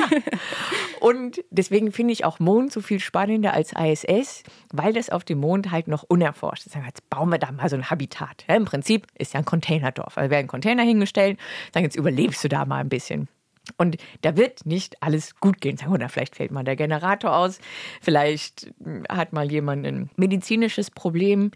Und 0.99 1.43
deswegen 1.49 1.91
finde 1.91 2.13
ich 2.13 2.25
auch 2.25 2.39
Mond 2.39 2.71
so 2.71 2.81
viel 2.81 2.99
spannender 2.99 3.53
als 3.53 3.73
ISS, 3.73 4.43
weil 4.71 4.93
das 4.93 5.09
auf 5.09 5.23
dem 5.23 5.39
Mond 5.39 5.71
halt 5.71 5.87
noch 5.87 6.03
unerforscht 6.03 6.65
ist. 6.65 6.75
Jetzt 6.75 7.09
bauen 7.09 7.29
wir 7.29 7.37
da 7.37 7.51
mal 7.51 7.69
so 7.69 7.75
ein 7.75 7.89
Habitat. 7.89 8.45
Ja, 8.47 8.55
Im 8.55 8.65
Prinzip 8.65 9.07
ist 9.17 9.33
ja 9.33 9.39
ein 9.39 9.45
Containerdorf. 9.45 10.17
Also 10.17 10.29
werden 10.31 10.47
Container 10.47 10.83
hingestellt, 10.83 11.37
dann 11.73 11.83
jetzt 11.83 11.95
überlebst 11.95 12.43
du 12.43 12.47
da 12.47 12.65
mal 12.65 12.79
ein 12.79 12.89
bisschen. 12.89 13.27
Und 13.77 13.97
da 14.21 14.37
wird 14.37 14.65
nicht 14.65 15.01
alles 15.01 15.35
gut 15.39 15.61
gehen. 15.61 15.77
Oder 15.89 16.09
vielleicht 16.09 16.35
fällt 16.35 16.51
mal 16.51 16.63
der 16.63 16.75
Generator 16.75 17.35
aus, 17.35 17.59
vielleicht 18.01 18.71
hat 19.09 19.33
mal 19.33 19.51
jemand 19.51 19.85
ein 19.85 20.09
medizinisches 20.15 20.91
Problem. 20.91 21.51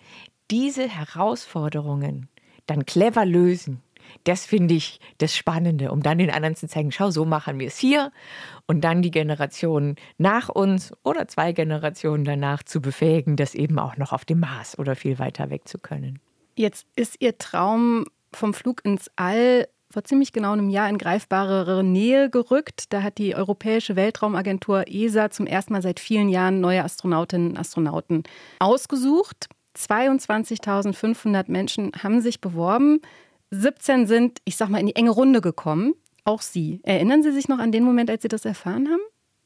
Diese 0.52 0.88
Herausforderungen 0.88 2.28
dann 2.66 2.86
clever 2.86 3.26
lösen, 3.26 3.82
das 4.24 4.46
finde 4.46 4.74
ich 4.74 5.00
das 5.18 5.36
Spannende, 5.36 5.92
um 5.92 6.02
dann 6.02 6.18
den 6.18 6.30
anderen 6.30 6.56
zu 6.56 6.68
zeigen, 6.68 6.92
schau, 6.92 7.12
so 7.12 7.26
machen 7.26 7.60
wir 7.60 7.68
es 7.68 7.78
hier 7.78 8.12
und 8.68 8.82
dann 8.82 9.02
die 9.02 9.12
Generation 9.12 9.96
nach 10.18 10.50
uns 10.50 10.94
oder 11.04 11.28
zwei 11.28 11.54
Generationen 11.54 12.26
danach 12.26 12.64
zu 12.64 12.82
befähigen, 12.82 13.36
das 13.36 13.56
eben 13.56 13.80
auch 13.80 13.98
noch 13.98 14.14
auf 14.14 14.26
dem 14.26 14.40
Mars 14.40 14.78
oder 14.78 14.96
viel 14.96 15.20
weiter 15.20 15.50
weg 15.50 15.68
zu 15.68 15.78
können. 15.78 16.20
Jetzt 16.56 16.88
ist 16.96 17.18
Ihr 17.20 17.38
Traum 17.38 18.06
vom 18.34 18.54
Flug 18.54 18.84
ins 18.84 19.10
All 19.16 19.68
vor 19.92 20.04
ziemlich 20.04 20.32
genau 20.34 20.54
einem 20.54 20.70
Jahr 20.70 20.90
in 20.90 20.98
greifbarere 20.98 21.84
Nähe 21.84 22.30
gerückt. 22.30 22.94
Da 22.94 23.02
hat 23.02 23.18
die 23.18 23.36
Europäische 23.36 23.96
Weltraumagentur 23.96 24.86
ESA 24.88 25.32
zum 25.32 25.48
ersten 25.48 25.74
Mal 25.74 25.82
seit 25.82 26.00
vielen 26.00 26.30
Jahren 26.30 26.62
neue 26.62 26.84
Astronautinnen 26.84 27.52
und 27.52 27.58
Astronauten 27.58 28.24
ausgesucht. 28.60 29.50
22.500 29.76 31.46
Menschen 31.50 31.92
haben 32.04 32.22
sich 32.22 32.42
beworben. 32.42 33.02
17 33.52 34.06
sind, 34.06 34.40
ich 34.46 34.58
sag 34.58 34.70
mal, 34.70 34.80
in 34.80 34.88
die 34.88 34.96
enge 34.96 35.12
Runde 35.12 35.42
gekommen. 35.42 35.94
Auch 36.24 36.42
Sie. 36.42 36.80
Erinnern 36.84 37.24
Sie 37.24 37.32
sich 37.32 37.48
noch 37.48 37.60
an 37.60 37.72
den 37.72 37.84
Moment, 37.84 38.10
als 38.10 38.22
Sie 38.22 38.28
das 38.28 38.46
erfahren 38.46 38.90
haben? 38.90 39.02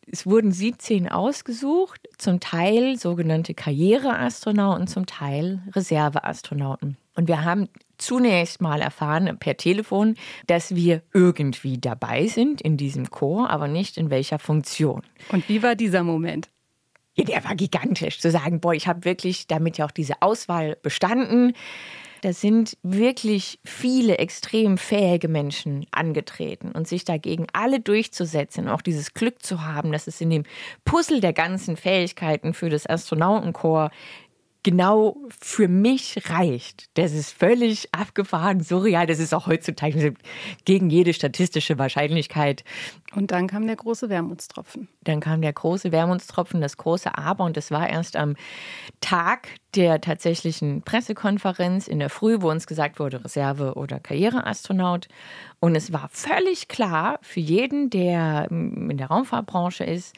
Es 0.06 0.26
wurden 0.26 0.52
17 0.52 1.08
ausgesucht, 1.08 2.10
zum 2.18 2.42
Teil 2.42 2.98
sogenannte 2.98 3.54
Karriereastronauten, 3.54 4.88
zum 4.88 5.06
Teil 5.06 5.62
Reserveastronauten. 5.74 6.98
Und 7.16 7.30
wir 7.30 7.46
haben 7.46 7.70
zunächst 7.98 8.62
mal 8.62 8.82
erfahren 8.82 9.38
per 9.40 9.58
Telefon, 9.58 10.16
dass 10.48 10.76
wir 10.76 11.02
irgendwie 11.14 11.78
dabei 11.78 12.28
sind 12.28 12.62
in 12.62 12.78
diesem 12.78 13.10
Chor, 13.10 13.50
aber 13.50 13.68
nicht 13.68 13.98
in 13.98 14.10
welcher 14.10 14.40
Funktion. 14.40 15.02
Und 15.30 15.48
wie 15.50 15.64
war 15.64 15.76
dieser 15.76 16.04
Moment? 16.04 16.50
Ja, 17.16 17.26
der 17.26 17.44
war 17.44 17.56
gigantisch, 17.56 18.20
zu 18.20 18.32
sagen, 18.32 18.60
boah, 18.60 18.74
ich 18.74 18.88
habe 18.88 19.06
wirklich 19.06 19.46
damit 19.46 19.78
ja 19.78 19.86
auch 19.86 19.92
diese 19.92 20.22
Auswahl 20.22 20.78
bestanden. 20.82 21.54
da 22.22 22.32
sind 22.32 22.78
wirklich 22.84 23.60
viele 23.66 24.18
extrem 24.18 24.78
fähige 24.78 25.28
Menschen 25.28 25.86
angetreten 25.92 26.72
und 26.72 26.88
sich 26.88 27.04
dagegen 27.04 27.48
alle 27.52 27.82
durchzusetzen, 27.82 28.70
auch 28.70 28.82
dieses 28.82 29.14
Glück 29.14 29.44
zu 29.44 29.66
haben, 29.66 29.92
dass 29.92 30.08
es 30.08 30.22
in 30.22 30.30
dem 30.30 30.44
Puzzle 30.86 31.20
der 31.20 31.34
ganzen 31.34 31.76
Fähigkeiten 31.76 32.54
für 32.54 32.70
das 32.70 32.90
Astronautenkorps 32.90 33.94
genau 34.64 35.18
für 35.40 35.68
mich 35.68 36.30
reicht. 36.30 36.90
Das 36.98 37.12
ist 37.14 37.32
völlig 37.32 37.94
abgefahren, 37.94 38.62
surreal. 38.62 39.06
Das 39.06 39.20
ist 39.20 39.34
auch 39.34 39.48
heutzutage 39.48 40.14
gegen 40.66 40.90
jede 40.90 41.14
statistische 41.14 41.78
Wahrscheinlichkeit. 41.78 42.64
Und 43.14 43.32
dann 43.32 43.48
kam 43.48 43.68
der 43.68 43.76
große 43.76 44.10
Wermutstropfen. 44.10 44.88
Dann 45.02 45.20
kam 45.20 45.42
der 45.42 45.54
große 45.54 45.92
Wermutstropfen, 45.92 46.62
das 46.62 46.78
große 46.78 47.18
Aber. 47.18 47.44
Und 47.44 47.58
das 47.58 47.70
war 47.70 47.90
erst 47.90 48.16
am 48.16 48.36
Tag 49.02 49.50
der 49.76 50.02
tatsächlichen 50.02 50.82
Pressekonferenz 50.82 51.88
in 51.88 52.00
der 52.00 52.10
Früh, 52.10 52.38
wo 52.40 52.50
uns 52.50 52.66
gesagt 52.66 53.00
wurde, 53.00 53.24
Reserve- 53.24 53.74
oder 53.76 54.00
Karriereastronaut. 54.00 55.10
Und 55.60 55.76
es 55.76 55.92
war 55.92 56.10
völlig 56.12 56.70
klar 56.70 57.20
für 57.22 57.42
jeden, 57.42 57.90
der 57.90 58.48
in 58.50 58.98
der 58.98 59.08
Raumfahrtbranche 59.08 59.84
ist, 59.84 60.16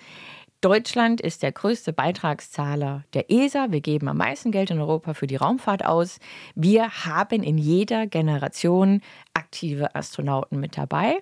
Deutschland 0.65 1.21
ist 1.21 1.43
der 1.43 1.51
größte 1.51 1.93
Beitragszahler 1.93 3.03
der 3.13 3.29
ESA. 3.29 3.67
Wir 3.69 3.81
geben 3.81 4.07
am 4.07 4.17
meisten 4.17 4.49
Geld 4.49 4.71
in 4.71 4.79
Europa 4.79 5.13
für 5.13 5.27
die 5.27 5.35
Raumfahrt 5.35 5.85
aus. 5.85 6.17
Wir 6.55 7.05
haben 7.05 7.43
in 7.43 7.59
jeder 7.59 8.07
Generation 8.07 9.01
aktive 9.35 9.93
Astronauten 9.93 10.59
mit 10.59 10.75
dabei. 10.75 11.21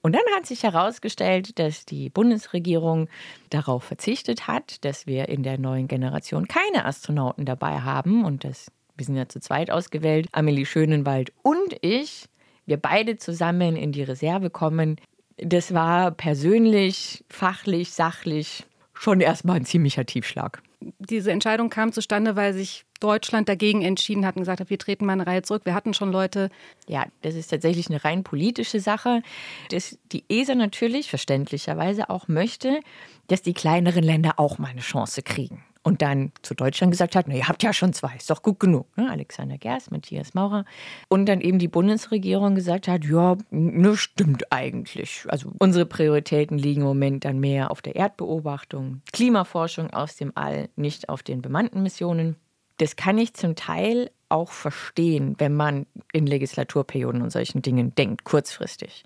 Und 0.00 0.14
dann 0.14 0.22
hat 0.34 0.46
sich 0.46 0.62
herausgestellt, 0.62 1.58
dass 1.58 1.84
die 1.84 2.08
Bundesregierung 2.08 3.10
darauf 3.50 3.84
verzichtet 3.84 4.46
hat, 4.46 4.82
dass 4.86 5.06
wir 5.06 5.28
in 5.28 5.42
der 5.42 5.58
neuen 5.58 5.86
Generation 5.86 6.48
keine 6.48 6.86
Astronauten 6.86 7.44
dabei 7.44 7.80
haben. 7.80 8.24
Und 8.24 8.42
das, 8.42 8.72
wir 8.96 9.04
sind 9.04 9.16
ja 9.16 9.28
zu 9.28 9.38
zweit 9.38 9.70
ausgewählt, 9.70 10.28
Amelie 10.32 10.64
Schönenwald 10.64 11.30
und 11.42 11.76
ich, 11.82 12.24
wir 12.64 12.78
beide 12.78 13.18
zusammen 13.18 13.76
in 13.76 13.92
die 13.92 14.04
Reserve 14.04 14.48
kommen. 14.48 14.96
Das 15.36 15.74
war 15.74 16.10
persönlich, 16.10 17.22
fachlich, 17.28 17.90
sachlich 17.90 18.64
schon 18.98 19.20
erstmal 19.20 19.56
ein 19.56 19.64
ziemlicher 19.64 20.04
Tiefschlag. 20.04 20.62
Diese 20.98 21.32
Entscheidung 21.32 21.70
kam 21.70 21.92
zustande, 21.92 22.36
weil 22.36 22.52
sich 22.52 22.84
Deutschland 23.00 23.48
dagegen 23.48 23.82
entschieden 23.82 24.26
hat 24.26 24.36
und 24.36 24.42
gesagt 24.42 24.60
hat, 24.60 24.70
wir 24.70 24.78
treten 24.78 25.06
mal 25.06 25.12
eine 25.12 25.26
Reihe 25.26 25.42
zurück. 25.42 25.64
Wir 25.64 25.74
hatten 25.74 25.94
schon 25.94 26.10
Leute. 26.10 26.50
Ja, 26.88 27.06
das 27.22 27.34
ist 27.34 27.48
tatsächlich 27.48 27.88
eine 27.88 28.04
rein 28.04 28.24
politische 28.24 28.80
Sache. 28.80 29.22
Dass 29.70 29.98
die 30.12 30.24
ESA 30.28 30.54
natürlich 30.54 31.10
verständlicherweise 31.10 32.10
auch 32.10 32.28
möchte, 32.28 32.80
dass 33.28 33.42
die 33.42 33.54
kleineren 33.54 34.02
Länder 34.02 34.34
auch 34.38 34.58
mal 34.58 34.68
eine 34.68 34.80
Chance 34.80 35.22
kriegen 35.22 35.64
und 35.88 36.02
dann 36.02 36.32
zu 36.42 36.54
Deutschland 36.54 36.90
gesagt 36.90 37.16
hat, 37.16 37.28
na, 37.28 37.34
ihr 37.34 37.48
habt 37.48 37.62
ja 37.62 37.72
schon 37.72 37.94
zwei, 37.94 38.14
ist 38.14 38.28
doch 38.28 38.42
gut 38.42 38.60
genug. 38.60 38.94
Ne? 38.98 39.10
Alexander 39.10 39.56
Gerst, 39.56 39.90
Matthias 39.90 40.34
Maurer. 40.34 40.66
Und 41.08 41.24
dann 41.26 41.40
eben 41.40 41.58
die 41.58 41.66
Bundesregierung 41.66 42.54
gesagt 42.54 42.88
hat, 42.88 43.06
ja, 43.06 43.38
ne, 43.50 43.96
stimmt 43.96 44.52
eigentlich. 44.52 45.24
Also 45.28 45.50
unsere 45.58 45.86
Prioritäten 45.86 46.58
liegen 46.58 46.82
im 46.82 46.86
Moment 46.88 47.24
dann 47.24 47.40
mehr 47.40 47.70
auf 47.70 47.80
der 47.80 47.96
Erdbeobachtung, 47.96 49.00
Klimaforschung 49.14 49.88
aus 49.90 50.16
dem 50.16 50.32
All, 50.34 50.68
nicht 50.76 51.08
auf 51.08 51.22
den 51.22 51.40
bemannten 51.40 51.82
Missionen. 51.82 52.36
Das 52.76 52.96
kann 52.96 53.16
ich 53.16 53.32
zum 53.32 53.56
Teil 53.56 54.10
auch 54.28 54.52
verstehen, 54.52 55.36
wenn 55.38 55.54
man 55.54 55.86
in 56.12 56.26
Legislaturperioden 56.26 57.22
und 57.22 57.30
solchen 57.30 57.62
Dingen 57.62 57.94
denkt, 57.94 58.24
kurzfristig. 58.24 59.04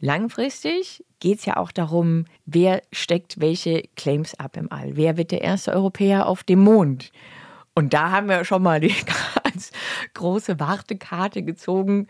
Langfristig 0.00 1.04
geht 1.20 1.38
es 1.38 1.46
ja 1.46 1.56
auch 1.56 1.72
darum, 1.72 2.26
wer 2.44 2.82
steckt 2.92 3.40
welche 3.40 3.84
Claims 3.96 4.34
ab 4.34 4.56
im 4.56 4.70
All. 4.70 4.96
Wer 4.96 5.16
wird 5.16 5.30
der 5.30 5.42
erste 5.42 5.72
Europäer 5.72 6.26
auf 6.26 6.44
dem 6.44 6.60
Mond? 6.60 7.10
Und 7.74 7.92
da 7.92 8.10
haben 8.10 8.28
wir 8.28 8.44
schon 8.44 8.62
mal 8.62 8.80
die 8.80 8.94
ganz 9.44 9.72
große 10.14 10.58
Wartekarte 10.60 11.42
gezogen. 11.42 12.06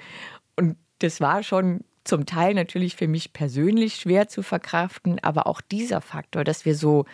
Und 0.56 0.76
das 1.00 1.20
war 1.20 1.42
schon 1.42 1.80
zum 2.04 2.24
Teil 2.24 2.54
natürlich 2.54 2.96
für 2.96 3.08
mich 3.08 3.32
persönlich 3.32 3.96
schwer 3.96 4.28
zu 4.28 4.42
verkraften, 4.42 5.18
aber 5.22 5.46
auch 5.46 5.60
dieser 5.60 6.00
Faktor, 6.00 6.44
dass 6.44 6.64
wir 6.64 6.76
so 6.76 7.04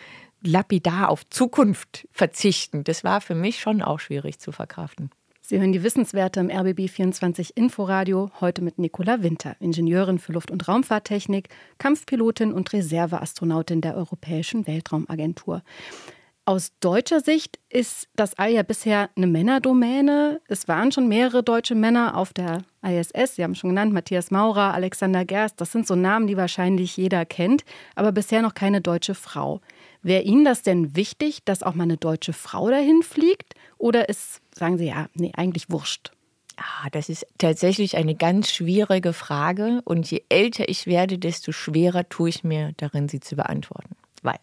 lapidar 0.43 1.09
auf 1.09 1.29
Zukunft 1.31 2.07
verzichten, 2.11 2.85
das 2.85 3.05
war 3.05 3.21
für 3.21 3.35
mich 3.35 3.61
schon 3.61 3.81
auch 3.81 4.01
schwierig 4.01 4.39
zu 4.39 4.53
verkraften. 4.53 5.11
Sie 5.53 5.61
hören 5.61 5.73
die 5.73 5.83
Wissenswerte 5.83 6.41
im 6.41 6.49
RBB 6.49 6.89
24 6.89 7.59
Inforadio, 7.59 8.31
heute 8.41 8.63
mit 8.63 8.79
Nicola 8.79 9.23
Winter, 9.23 9.55
Ingenieurin 9.61 10.19
für 10.19 10.33
Luft- 10.33 10.51
und 10.51 10.67
Raumfahrttechnik, 10.67 11.51
Kampfpilotin 11.77 12.55
und 12.55 12.73
Reserveastronautin 12.73 13.83
der 13.83 13.95
Europäischen 13.95 14.67
Weltraumagentur. 14.67 15.61
Aus 16.47 16.73
deutscher 16.81 17.21
Sicht 17.21 17.59
ist 17.69 18.09
das 18.17 18.33
All 18.39 18.51
ja 18.51 18.63
bisher 18.63 19.11
eine 19.15 19.27
Männerdomäne. 19.27 20.41
Es 20.49 20.69
waren 20.69 20.91
schon 20.91 21.07
mehrere 21.07 21.43
deutsche 21.43 21.75
Männer 21.75 22.17
auf 22.17 22.33
der 22.33 22.63
ISS. 22.83 23.37
Sie 23.37 23.45
haben 23.45 23.55
schon 23.55 23.71
genannt, 23.71 23.93
Matthias 23.93 24.31
Maurer, 24.31 24.73
Alexander 24.73 25.27
Gerst. 25.27 25.61
Das 25.61 25.71
sind 25.71 25.87
so 25.87 25.97
Namen, 25.97 26.29
die 26.29 26.39
wahrscheinlich 26.39 26.97
jeder 26.97 27.27
kennt, 27.27 27.67
aber 27.95 28.11
bisher 28.11 28.41
noch 28.41 28.55
keine 28.55 28.81
deutsche 28.81 29.15
Frau. 29.15 29.61
Wäre 30.01 30.23
Ihnen 30.23 30.47
das 30.47 30.63
denn 30.63 30.97
wichtig, 30.97 31.45
dass 31.45 31.63
auch 31.63 31.75
mal 31.75 31.85
eine 31.85 31.99
deutsche 31.99 32.33
Frau 32.33 32.71
dahin 32.71 33.03
fliegt? 33.03 33.55
Oder 33.83 34.09
ist, 34.09 34.41
sagen 34.55 34.79
Sie 34.79 34.87
ja, 34.87 35.09
nee, 35.15 35.33
eigentlich 35.35 35.69
wurscht? 35.69 36.13
Ah, 36.57 36.89
das 36.93 37.09
ist 37.09 37.27
tatsächlich 37.39 37.97
eine 37.97 38.15
ganz 38.15 38.53
schwierige 38.53 39.13
Frage. 39.13 39.81
Und 39.85 40.09
je 40.09 40.23
älter 40.29 40.69
ich 40.69 40.87
werde, 40.87 41.19
desto 41.19 41.51
schwerer 41.51 42.09
tue 42.09 42.29
ich 42.29 42.45
mir 42.45 42.75
darin, 42.77 43.09
sie 43.09 43.19
zu 43.19 43.35
beantworten. 43.35 43.97
Weil 44.23 44.39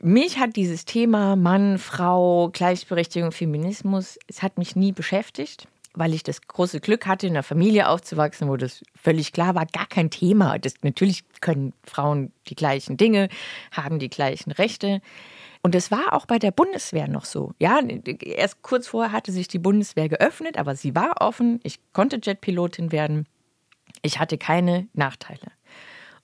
mich 0.00 0.38
hat 0.38 0.54
dieses 0.54 0.84
Thema 0.84 1.34
Mann, 1.34 1.78
Frau, 1.78 2.50
Gleichberechtigung, 2.52 3.32
Feminismus, 3.32 4.16
es 4.28 4.44
hat 4.44 4.58
mich 4.58 4.76
nie 4.76 4.92
beschäftigt 4.92 5.66
weil 5.94 6.14
ich 6.14 6.22
das 6.22 6.42
große 6.42 6.80
Glück 6.80 7.06
hatte, 7.06 7.26
in 7.26 7.32
einer 7.32 7.42
Familie 7.42 7.88
aufzuwachsen, 7.88 8.48
wo 8.48 8.56
das 8.56 8.82
völlig 8.94 9.32
klar 9.32 9.54
war, 9.54 9.66
gar 9.66 9.86
kein 9.86 10.10
Thema. 10.10 10.58
Das, 10.58 10.74
natürlich 10.82 11.24
können 11.40 11.72
Frauen 11.84 12.32
die 12.48 12.54
gleichen 12.54 12.96
Dinge, 12.96 13.28
haben 13.72 13.98
die 13.98 14.10
gleichen 14.10 14.52
Rechte. 14.52 15.00
Und 15.62 15.74
das 15.74 15.90
war 15.90 16.12
auch 16.12 16.26
bei 16.26 16.38
der 16.38 16.52
Bundeswehr 16.52 17.08
noch 17.08 17.24
so. 17.24 17.52
Ja, 17.58 17.80
erst 17.80 18.62
kurz 18.62 18.88
vorher 18.88 19.12
hatte 19.12 19.32
sich 19.32 19.48
die 19.48 19.58
Bundeswehr 19.58 20.08
geöffnet, 20.08 20.56
aber 20.56 20.74
sie 20.74 20.94
war 20.94 21.20
offen. 21.20 21.60
Ich 21.64 21.80
konnte 21.92 22.20
Jetpilotin 22.22 22.92
werden. 22.92 23.26
Ich 24.02 24.18
hatte 24.18 24.38
keine 24.38 24.88
Nachteile 24.94 25.52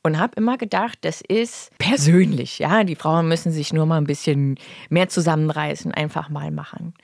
und 0.06 0.20
habe 0.20 0.35
immer 0.37 0.56
gedacht, 0.56 0.99
das 1.02 1.20
ist 1.20 1.76
persönlich. 1.78 2.61
Ja, 2.61 2.85
die 2.85 2.94
Frauen 2.94 3.28
müssen 3.28 3.50
sich 3.50 3.73
nur 3.73 3.87
mal 3.87 3.99
ein 3.99 4.06
bisschen 4.06 4.56
mehr 4.88 5.08
zusammenreißen, 5.08 5.92
einfach 5.92 6.28
mal 6.28 6.52
machen. 6.52 6.94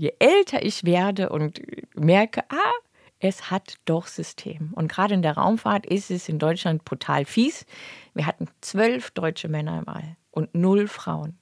Je 0.00 0.14
älter 0.18 0.64
ich 0.64 0.84
werde 0.84 1.28
und 1.28 1.60
merke, 1.94 2.42
ah, 2.48 2.72
es 3.18 3.50
hat 3.50 3.74
doch 3.84 4.06
System. 4.06 4.72
Und 4.72 4.90
gerade 4.90 5.12
in 5.12 5.20
der 5.20 5.34
Raumfahrt 5.34 5.84
ist 5.84 6.10
es 6.10 6.26
in 6.26 6.38
Deutschland 6.38 6.86
brutal 6.86 7.26
fies. 7.26 7.66
Wir 8.14 8.24
hatten 8.24 8.46
zwölf 8.62 9.10
deutsche 9.10 9.48
Männer 9.48 9.78
im 9.78 9.86
All 9.90 10.16
und 10.30 10.54
null 10.54 10.88
Frauen. 10.88 11.38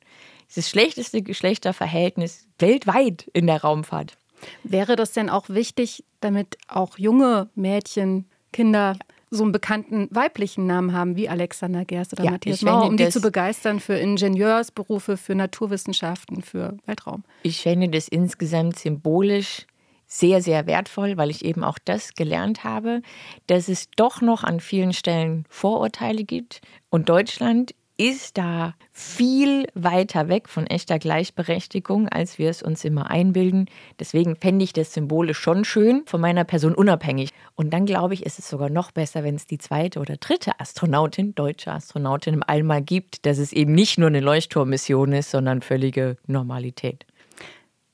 Das 0.52 0.68
schlechteste 0.68 1.22
Geschlechterverhältnis 1.22 2.48
weltweit 2.58 3.30
in 3.32 3.46
der 3.46 3.60
Raumfahrt. 3.60 4.18
Wäre 4.64 4.96
das 4.96 5.12
denn 5.12 5.30
auch 5.30 5.48
wichtig, 5.48 6.02
damit 6.18 6.58
auch 6.66 6.98
junge 6.98 7.50
Mädchen, 7.54 8.28
Kinder 8.52 8.94
ja 8.94 9.17
so 9.30 9.42
einen 9.42 9.52
bekannten 9.52 10.08
weiblichen 10.10 10.66
Namen 10.66 10.92
haben 10.92 11.16
wie 11.16 11.28
Alexander 11.28 11.84
Gerst 11.84 12.12
oder 12.12 12.24
ja, 12.24 12.30
Matthias 12.32 12.62
Mauer, 12.62 12.86
um 12.86 12.96
die 12.96 13.08
zu 13.08 13.20
begeistern 13.20 13.80
für 13.80 13.94
Ingenieursberufe, 13.94 15.16
für 15.16 15.34
Naturwissenschaften, 15.34 16.42
für 16.42 16.76
Weltraum. 16.86 17.24
Ich 17.42 17.62
fände 17.62 17.88
das 17.88 18.08
insgesamt 18.08 18.78
symbolisch 18.78 19.66
sehr, 20.08 20.40
sehr 20.40 20.66
wertvoll, 20.66 21.18
weil 21.18 21.28
ich 21.30 21.44
eben 21.44 21.62
auch 21.62 21.78
das 21.84 22.14
gelernt 22.14 22.64
habe, 22.64 23.02
dass 23.46 23.68
es 23.68 23.90
doch 23.94 24.22
noch 24.22 24.42
an 24.42 24.58
vielen 24.58 24.94
Stellen 24.94 25.44
Vorurteile 25.50 26.24
gibt. 26.24 26.62
Und 26.88 27.10
Deutschland 27.10 27.74
ist 27.98 28.38
da 28.38 28.74
viel 28.92 29.66
weiter 29.74 30.28
weg 30.28 30.48
von 30.48 30.66
echter 30.68 31.00
Gleichberechtigung, 31.00 32.08
als 32.08 32.38
wir 32.38 32.48
es 32.48 32.62
uns 32.62 32.84
immer 32.84 33.10
einbilden. 33.10 33.66
Deswegen 33.98 34.36
fände 34.36 34.64
ich 34.64 34.72
das 34.72 34.94
symbolisch 34.94 35.38
schon 35.38 35.64
schön, 35.64 36.04
von 36.06 36.20
meiner 36.20 36.44
Person 36.44 36.76
unabhängig. 36.76 37.30
Und 37.56 37.72
dann 37.72 37.86
glaube 37.86 38.14
ich, 38.14 38.24
ist 38.24 38.38
es 38.38 38.48
sogar 38.48 38.70
noch 38.70 38.92
besser, 38.92 39.24
wenn 39.24 39.34
es 39.34 39.48
die 39.48 39.58
zweite 39.58 39.98
oder 39.98 40.16
dritte 40.16 40.60
Astronautin, 40.60 41.34
deutsche 41.34 41.72
Astronautin 41.72 42.34
im 42.34 42.44
All 42.46 42.62
gibt, 42.82 43.26
dass 43.26 43.38
es 43.38 43.52
eben 43.52 43.74
nicht 43.74 43.98
nur 43.98 44.08
eine 44.08 44.20
Leuchtturmmission 44.20 45.12
ist, 45.12 45.32
sondern 45.32 45.60
völlige 45.60 46.16
Normalität. 46.28 47.04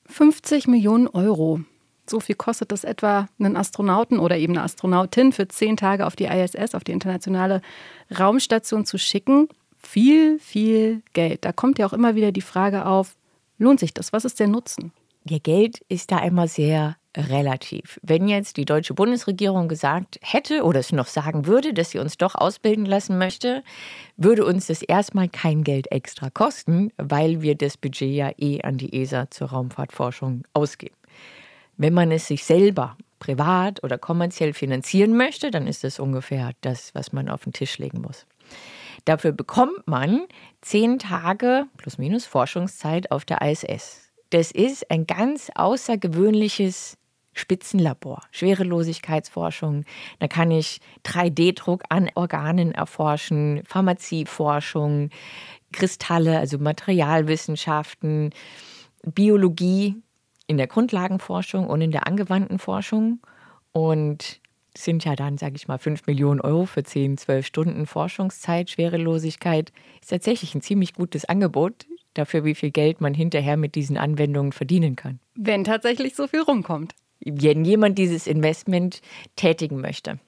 50 0.05 0.67
Millionen 0.67 1.07
Euro. 1.07 1.61
So 2.07 2.19
viel 2.19 2.35
kostet 2.35 2.71
es 2.71 2.83
etwa, 2.83 3.27
einen 3.39 3.57
Astronauten 3.57 4.19
oder 4.19 4.37
eben 4.37 4.53
eine 4.53 4.61
Astronautin 4.61 5.31
für 5.31 5.47
zehn 5.47 5.77
Tage 5.77 6.05
auf 6.05 6.15
die 6.15 6.25
ISS, 6.25 6.75
auf 6.75 6.83
die 6.83 6.91
internationale 6.91 7.63
Raumstation 8.15 8.85
zu 8.85 8.99
schicken 8.99 9.49
viel, 9.85 10.39
viel 10.39 11.01
Geld. 11.13 11.45
Da 11.45 11.51
kommt 11.51 11.79
ja 11.79 11.85
auch 11.85 11.93
immer 11.93 12.15
wieder 12.15 12.31
die 12.31 12.41
Frage 12.41 12.85
auf, 12.85 13.15
lohnt 13.57 13.79
sich 13.79 13.93
das? 13.93 14.13
Was 14.13 14.25
ist 14.25 14.39
der 14.39 14.47
Nutzen? 14.47 14.91
Ihr 15.27 15.39
Geld 15.39 15.79
ist 15.89 16.11
da 16.11 16.19
immer 16.19 16.47
sehr 16.47 16.97
relativ. 17.17 17.99
Wenn 18.03 18.27
jetzt 18.27 18.57
die 18.57 18.65
deutsche 18.65 18.93
Bundesregierung 18.93 19.67
gesagt 19.67 20.19
hätte 20.21 20.63
oder 20.63 20.79
es 20.79 20.91
noch 20.91 21.07
sagen 21.07 21.47
würde, 21.47 21.73
dass 21.73 21.91
sie 21.91 21.99
uns 21.99 22.17
doch 22.17 22.35
ausbilden 22.35 22.85
lassen 22.85 23.17
möchte, 23.17 23.63
würde 24.17 24.45
uns 24.45 24.67
das 24.67 24.81
erstmal 24.81 25.29
kein 25.29 25.63
Geld 25.63 25.91
extra 25.91 26.29
kosten, 26.29 26.91
weil 26.97 27.41
wir 27.41 27.55
das 27.55 27.77
Budget 27.77 28.13
ja 28.13 28.31
eh 28.37 28.61
an 28.61 28.77
die 28.77 29.01
ESA 29.01 29.31
zur 29.31 29.49
Raumfahrtforschung 29.49 30.43
ausgeben. 30.53 30.95
Wenn 31.77 31.93
man 31.93 32.11
es 32.11 32.27
sich 32.27 32.43
selber 32.43 32.97
privat 33.19 33.83
oder 33.83 33.97
kommerziell 33.97 34.53
finanzieren 34.53 35.17
möchte, 35.17 35.51
dann 35.51 35.67
ist 35.67 35.83
das 35.83 35.99
ungefähr 35.99 36.51
das, 36.61 36.93
was 36.93 37.13
man 37.13 37.29
auf 37.29 37.43
den 37.43 37.53
Tisch 37.53 37.77
legen 37.77 38.01
muss. 38.01 38.25
Dafür 39.05 39.31
bekommt 39.31 39.87
man 39.87 40.21
zehn 40.61 40.99
Tage 40.99 41.67
plus 41.77 41.97
minus 41.97 42.25
Forschungszeit 42.25 43.11
auf 43.11 43.23
der 43.23 43.41
ISS. 43.41 44.11
Das 44.31 44.51
ist 44.51 44.89
ein 44.89 45.05
ganz 45.05 45.51
außergewöhnliches 45.53 46.97
Spitzenlabor, 47.33 48.21
Schwerelosigkeitsforschung. 48.31 49.83
Da 50.19 50.27
kann 50.27 50.51
ich 50.51 50.79
3D-Druck 51.03 51.83
an 51.89 52.09
Organen 52.15 52.71
erforschen, 52.71 53.61
Pharmazieforschung, 53.65 55.09
Kristalle, 55.71 56.39
also 56.39 56.57
Materialwissenschaften, 56.57 58.31
Biologie 59.03 60.01
in 60.47 60.57
der 60.57 60.67
Grundlagenforschung 60.67 61.67
und 61.67 61.81
in 61.81 61.91
der 61.91 62.07
angewandten 62.07 62.57
Forschung. 62.57 63.19
Und 63.73 64.39
sind 64.77 65.05
ja 65.05 65.15
dann, 65.15 65.37
sage 65.37 65.55
ich 65.55 65.67
mal, 65.67 65.77
5 65.77 66.07
Millionen 66.07 66.41
Euro 66.41 66.65
für 66.65 66.83
10, 66.83 67.17
12 67.17 67.45
Stunden 67.45 67.85
Forschungszeit, 67.85 68.69
Schwerelosigkeit. 68.69 69.71
Ist 70.01 70.09
tatsächlich 70.09 70.55
ein 70.55 70.61
ziemlich 70.61 70.93
gutes 70.93 71.25
Angebot 71.25 71.85
dafür, 72.13 72.45
wie 72.45 72.55
viel 72.55 72.71
Geld 72.71 73.01
man 73.01 73.13
hinterher 73.13 73.57
mit 73.57 73.75
diesen 73.75 73.97
Anwendungen 73.97 74.51
verdienen 74.51 74.95
kann. 74.95 75.19
Wenn 75.35 75.63
tatsächlich 75.63 76.15
so 76.15 76.27
viel 76.27 76.41
rumkommt 76.41 76.93
wenn 77.25 77.65
jemand 77.65 77.97
dieses 77.97 78.27
Investment 78.27 79.01
tätigen 79.35 79.81
möchte. 79.81 80.19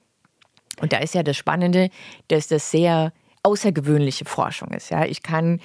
Und 0.80 0.92
da 0.92 0.98
ist 0.98 1.14
ja 1.14 1.22
das 1.22 1.36
Spannende, 1.36 1.90
dass 2.28 2.48
das 2.48 2.70
sehr 2.70 3.12
außergewöhnliche 3.42 4.24
Forschung 4.24 4.68
ist. 4.72 4.90
Ja, 4.90 5.04
ich 5.04 5.22
kann 5.22 5.60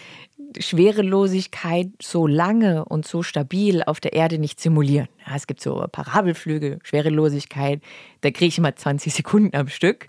Schwerelosigkeit 0.59 1.89
so 2.01 2.27
lange 2.27 2.85
und 2.85 3.05
so 3.07 3.23
stabil 3.23 3.83
auf 3.83 3.99
der 3.99 4.13
Erde 4.13 4.39
nicht 4.39 4.59
simulieren. 4.59 5.07
Ja, 5.25 5.35
es 5.35 5.47
gibt 5.47 5.61
so 5.61 5.85
Parabelflüge, 5.91 6.79
Schwerelosigkeit, 6.83 7.81
da 8.21 8.31
kriege 8.31 8.47
ich 8.47 8.57
immer 8.57 8.75
20 8.75 9.13
Sekunden 9.13 9.55
am 9.55 9.67
Stück. 9.67 10.07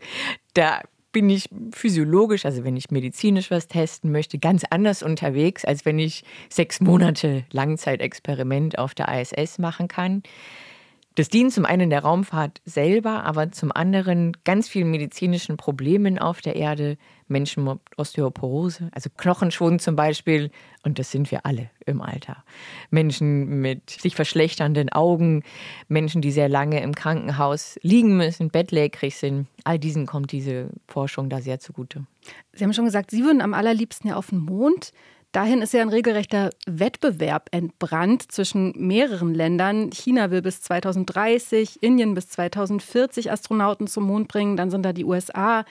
Da 0.55 0.81
bin 1.13 1.31
ich 1.31 1.49
physiologisch, 1.73 2.45
also 2.45 2.65
wenn 2.65 2.77
ich 2.77 2.91
medizinisch 2.91 3.51
was 3.51 3.69
testen 3.69 4.11
möchte, 4.11 4.39
ganz 4.39 4.65
anders 4.69 5.03
unterwegs, 5.03 5.65
als 5.65 5.85
wenn 5.85 5.99
ich 5.99 6.25
sechs 6.51 6.81
Monate 6.81 7.45
Langzeitexperiment 7.53 8.79
auf 8.79 8.95
der 8.95 9.09
ISS 9.09 9.59
machen 9.59 9.89
kann. 9.89 10.23
Das 11.17 11.29
dient 11.29 11.53
zum 11.53 11.65
einen 11.65 11.91
der 11.91 12.03
Raumfahrt 12.03 12.61
selber, 12.65 13.25
aber 13.25 13.53
zum 13.53 13.71
anderen 13.71 14.37
ganz 14.45 14.69
vielen 14.69 14.91
medizinischen 14.91 15.57
Problemen 15.57 16.19
auf 16.19 16.41
der 16.41 16.57
Erde. 16.57 16.97
Menschen 17.27 17.65
mit 17.65 17.79
Osteoporose, 17.97 18.91
also 18.93 19.09
Knochenschwund 19.17 19.81
zum 19.81 19.97
Beispiel, 19.97 20.51
und 20.83 20.99
das 20.99 21.11
sind 21.11 21.31
wir 21.31 21.47
alle 21.47 21.71
im 21.87 22.03
Alter. 22.03 22.45
Menschen 22.91 23.61
mit 23.61 23.89
sich 23.89 24.15
verschlechternden 24.15 24.91
Augen, 24.91 25.43
Menschen, 25.89 26.21
die 26.21 26.33
sehr 26.33 26.51
lange 26.51 26.83
im 26.83 26.95
Krankenhaus 26.95 27.79
liegen 27.81 28.17
müssen, 28.17 28.51
bettlägerig 28.51 29.17
sind. 29.17 29.47
All 29.65 29.79
diesen 29.79 30.05
kommt 30.07 30.33
diese 30.33 30.69
Forschung 30.87 31.31
da 31.31 31.41
sehr 31.41 31.61
zugute. 31.61 32.05
Sie 32.53 32.65
haben 32.65 32.75
schon 32.75 32.85
gesagt, 32.85 33.11
Sie 33.11 33.25
würden 33.25 33.41
am 33.41 33.55
allerliebsten 33.55 34.11
ja 34.11 34.17
auf 34.17 34.29
den 34.29 34.41
Mond. 34.41 34.93
Dahin 35.35 35.63
ist 35.63 35.75
ja 35.75 35.83
ein 35.83 35.89
regelrechter 35.89 36.51
Wettbewerb 36.65 37.49
entbrannt 37.51 38.31
zwischen 38.31 38.73
mehreren 38.77 39.35
Ländern. 39.35 39.91
China 39.91 40.31
will 40.31 40.43
bis 40.43 40.63
2030, 40.63 41.83
Indien 41.83 42.15
bis 42.15 42.29
2040 42.29 43.33
Astronauten 43.33 43.89
zum 43.89 44.05
Mond 44.05 44.29
bringen. 44.29 44.57
Dann 44.57 44.71
sind 44.71 44.85
da 44.85 44.93
die 44.93 45.05
USA 45.05 45.65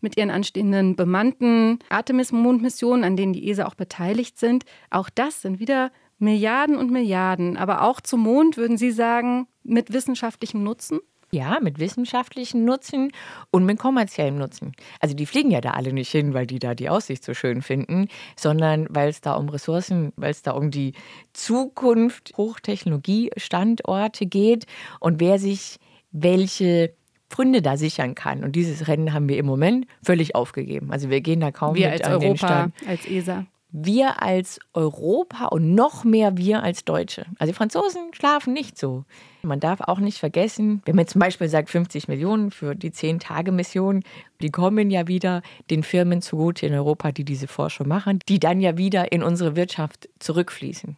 mit 0.00 0.16
ihren 0.16 0.30
anstehenden 0.30 0.96
bemannten 0.96 1.80
Artemis-Mondmissionen, 1.90 3.04
an 3.04 3.18
denen 3.18 3.34
die 3.34 3.50
ESA 3.50 3.66
auch 3.66 3.74
beteiligt 3.74 4.38
sind. 4.38 4.64
Auch 4.88 5.10
das 5.10 5.42
sind 5.42 5.60
wieder 5.60 5.92
Milliarden 6.18 6.78
und 6.78 6.90
Milliarden. 6.90 7.58
Aber 7.58 7.82
auch 7.82 8.00
zum 8.00 8.20
Mond 8.20 8.56
würden 8.56 8.78
Sie 8.78 8.90
sagen, 8.90 9.48
mit 9.62 9.92
wissenschaftlichem 9.92 10.62
Nutzen? 10.62 10.98
Ja, 11.32 11.58
mit 11.62 11.78
wissenschaftlichen 11.78 12.64
Nutzen 12.64 13.12
und 13.52 13.64
mit 13.64 13.78
kommerziellem 13.78 14.36
Nutzen. 14.36 14.72
Also 14.98 15.14
die 15.14 15.26
fliegen 15.26 15.52
ja 15.52 15.60
da 15.60 15.70
alle 15.70 15.92
nicht 15.92 16.10
hin, 16.10 16.34
weil 16.34 16.46
die 16.46 16.58
da 16.58 16.74
die 16.74 16.88
Aussicht 16.88 17.22
so 17.22 17.34
schön 17.34 17.62
finden, 17.62 18.08
sondern 18.36 18.86
weil 18.90 19.08
es 19.08 19.20
da 19.20 19.34
um 19.34 19.48
Ressourcen, 19.48 20.12
weil 20.16 20.32
es 20.32 20.42
da 20.42 20.52
um 20.52 20.72
die 20.72 20.92
Zukunft 21.32 22.32
Hochtechnologiestandorte 22.36 24.26
geht 24.26 24.66
und 24.98 25.20
wer 25.20 25.38
sich 25.38 25.78
welche 26.10 26.92
Pfründe 27.28 27.62
da 27.62 27.76
sichern 27.76 28.16
kann. 28.16 28.42
Und 28.42 28.56
dieses 28.56 28.88
Rennen 28.88 29.12
haben 29.12 29.28
wir 29.28 29.38
im 29.38 29.46
Moment 29.46 29.86
völlig 30.02 30.34
aufgegeben. 30.34 30.90
Also 30.90 31.10
wir 31.10 31.20
gehen 31.20 31.38
da 31.38 31.52
kaum 31.52 31.76
wir 31.76 31.90
mit 31.90 32.00
als 32.00 32.02
an 32.02 32.12
Europa, 32.14 32.26
den 32.26 32.36
Stand. 32.36 32.74
als 32.88 33.06
ESA 33.06 33.46
wir 33.72 34.22
als 34.22 34.58
Europa 34.74 35.46
und 35.46 35.74
noch 35.74 36.04
mehr 36.04 36.36
wir 36.36 36.62
als 36.62 36.84
Deutsche. 36.84 37.26
Also 37.38 37.52
die 37.52 37.56
Franzosen 37.56 38.12
schlafen 38.12 38.52
nicht 38.52 38.78
so. 38.78 39.04
Man 39.42 39.60
darf 39.60 39.80
auch 39.80 39.98
nicht 39.98 40.18
vergessen, 40.18 40.82
wenn 40.84 40.96
man 40.96 41.06
zum 41.06 41.20
Beispiel 41.20 41.48
sagt 41.48 41.70
50 41.70 42.08
Millionen 42.08 42.50
für 42.50 42.74
die 42.74 42.90
10-Tage-Mission, 42.90 44.02
die 44.42 44.50
kommen 44.50 44.90
ja 44.90 45.06
wieder 45.06 45.42
den 45.70 45.82
Firmen 45.82 46.20
zugute 46.20 46.66
in 46.66 46.74
Europa, 46.74 47.12
die 47.12 47.24
diese 47.24 47.48
Forschung 47.48 47.88
machen, 47.88 48.18
die 48.28 48.40
dann 48.40 48.60
ja 48.60 48.76
wieder 48.76 49.12
in 49.12 49.22
unsere 49.22 49.56
Wirtschaft 49.56 50.08
zurückfließen. 50.18 50.96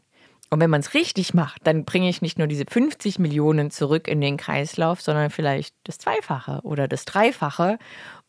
Und 0.52 0.60
wenn 0.60 0.68
man 0.68 0.80
es 0.80 0.92
richtig 0.92 1.32
macht, 1.32 1.66
dann 1.66 1.86
bringe 1.86 2.10
ich 2.10 2.20
nicht 2.20 2.36
nur 2.36 2.46
diese 2.46 2.66
50 2.68 3.18
Millionen 3.18 3.70
zurück 3.70 4.06
in 4.06 4.20
den 4.20 4.36
Kreislauf, 4.36 5.00
sondern 5.00 5.30
vielleicht 5.30 5.74
das 5.84 5.96
Zweifache 5.96 6.60
oder 6.62 6.88
das 6.88 7.06
Dreifache. 7.06 7.78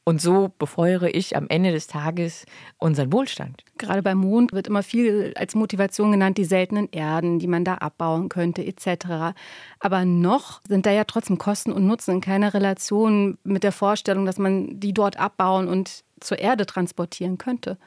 Und 0.06 0.22
so 0.22 0.52
befeuere 0.60 1.16
ich 1.16 1.38
am 1.38 1.48
Ende 1.48 1.72
des 1.72 1.88
Tages 1.88 2.46
unseren 2.78 3.14
Wohlstand. 3.14 3.64
Gerade 3.78 4.04
beim 4.04 4.18
Mond 4.18 4.52
wird 4.52 4.68
immer 4.68 4.84
viel 4.84 5.34
als 5.38 5.56
Motivation 5.56 6.12
genannt, 6.12 6.38
die 6.38 6.44
seltenen 6.44 6.90
Erden, 6.92 7.40
die 7.40 7.48
man 7.48 7.64
da 7.64 7.76
abbauen 7.76 8.28
könnte, 8.28 8.66
etc. 8.66 9.34
Aber 9.80 10.04
noch 10.04 10.62
sind 10.68 10.86
da 10.86 10.92
ja 10.92 11.06
trotzdem 11.06 11.38
Kosten 11.38 11.72
und 11.72 11.88
Nutzen 11.88 12.16
in 12.16 12.22
keiner 12.22 12.54
Relation 12.54 13.38
mit 13.46 13.64
der 13.64 13.72
Vorstellung, 13.72 14.26
dass 14.26 14.38
man 14.38 14.78
die 14.78 14.94
dort 14.94 15.18
abbauen 15.18 15.70
und 15.70 16.04
zur 16.20 16.40
Erde 16.40 16.66
transportieren 16.66 17.38
könnte. 17.38 17.78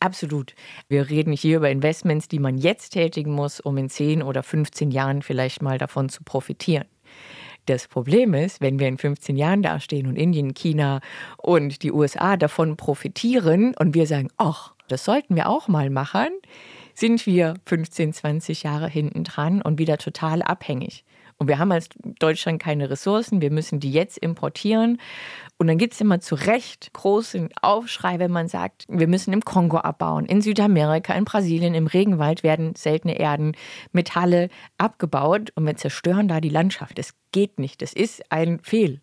Absolut. 0.00 0.56
Wir 0.88 1.10
reden 1.10 1.32
hier 1.32 1.58
über 1.58 1.70
Investments, 1.70 2.26
die 2.26 2.40
man 2.40 2.58
jetzt 2.58 2.90
tätigen 2.90 3.30
muss, 3.30 3.60
um 3.60 3.76
in 3.76 3.88
10 3.88 4.24
oder 4.24 4.42
15 4.42 4.90
Jahren 4.90 5.22
vielleicht 5.22 5.62
mal 5.62 5.78
davon 5.78 6.08
zu 6.08 6.24
profitieren. 6.24 6.86
Das 7.66 7.86
Problem 7.86 8.34
ist, 8.34 8.60
wenn 8.60 8.78
wir 8.78 8.88
in 8.88 8.98
15 8.98 9.36
Jahren 9.36 9.62
dastehen 9.62 10.06
und 10.06 10.16
Indien, 10.16 10.54
China 10.54 11.00
und 11.36 11.82
die 11.82 11.92
USA 11.92 12.36
davon 12.36 12.76
profitieren 12.76 13.74
und 13.78 13.94
wir 13.94 14.06
sagen, 14.06 14.28
ach, 14.36 14.74
das 14.88 15.04
sollten 15.04 15.36
wir 15.36 15.48
auch 15.48 15.68
mal 15.68 15.88
machen, 15.88 16.28
sind 16.94 17.24
wir 17.26 17.54
15, 17.66 18.12
20 18.12 18.64
Jahre 18.64 18.88
hinten 18.88 19.24
dran 19.24 19.62
und 19.62 19.78
wieder 19.78 19.96
total 19.96 20.42
abhängig. 20.42 21.04
Und 21.42 21.48
wir 21.48 21.58
haben 21.58 21.72
als 21.72 21.88
Deutschland 22.20 22.62
keine 22.62 22.88
Ressourcen, 22.88 23.40
wir 23.40 23.50
müssen 23.50 23.80
die 23.80 23.90
jetzt 23.90 24.16
importieren. 24.16 25.00
Und 25.58 25.66
dann 25.66 25.76
gibt 25.76 25.94
es 25.94 26.00
immer 26.00 26.20
zu 26.20 26.36
Recht 26.36 26.92
großen 26.92 27.48
Aufschrei, 27.60 28.20
wenn 28.20 28.30
man 28.30 28.46
sagt, 28.46 28.84
wir 28.88 29.08
müssen 29.08 29.32
im 29.32 29.44
Kongo 29.44 29.78
abbauen, 29.78 30.24
in 30.26 30.40
Südamerika, 30.40 31.14
in 31.14 31.24
Brasilien, 31.24 31.74
im 31.74 31.88
Regenwald 31.88 32.44
werden 32.44 32.76
seltene 32.76 33.18
Erden, 33.18 33.56
Metalle 33.90 34.50
abgebaut 34.78 35.50
und 35.56 35.66
wir 35.66 35.74
zerstören 35.74 36.28
da 36.28 36.40
die 36.40 36.48
Landschaft. 36.48 36.96
Das 36.96 37.12
geht 37.32 37.58
nicht, 37.58 37.82
das 37.82 37.92
ist 37.92 38.22
ein 38.30 38.60
Fehl. 38.62 39.00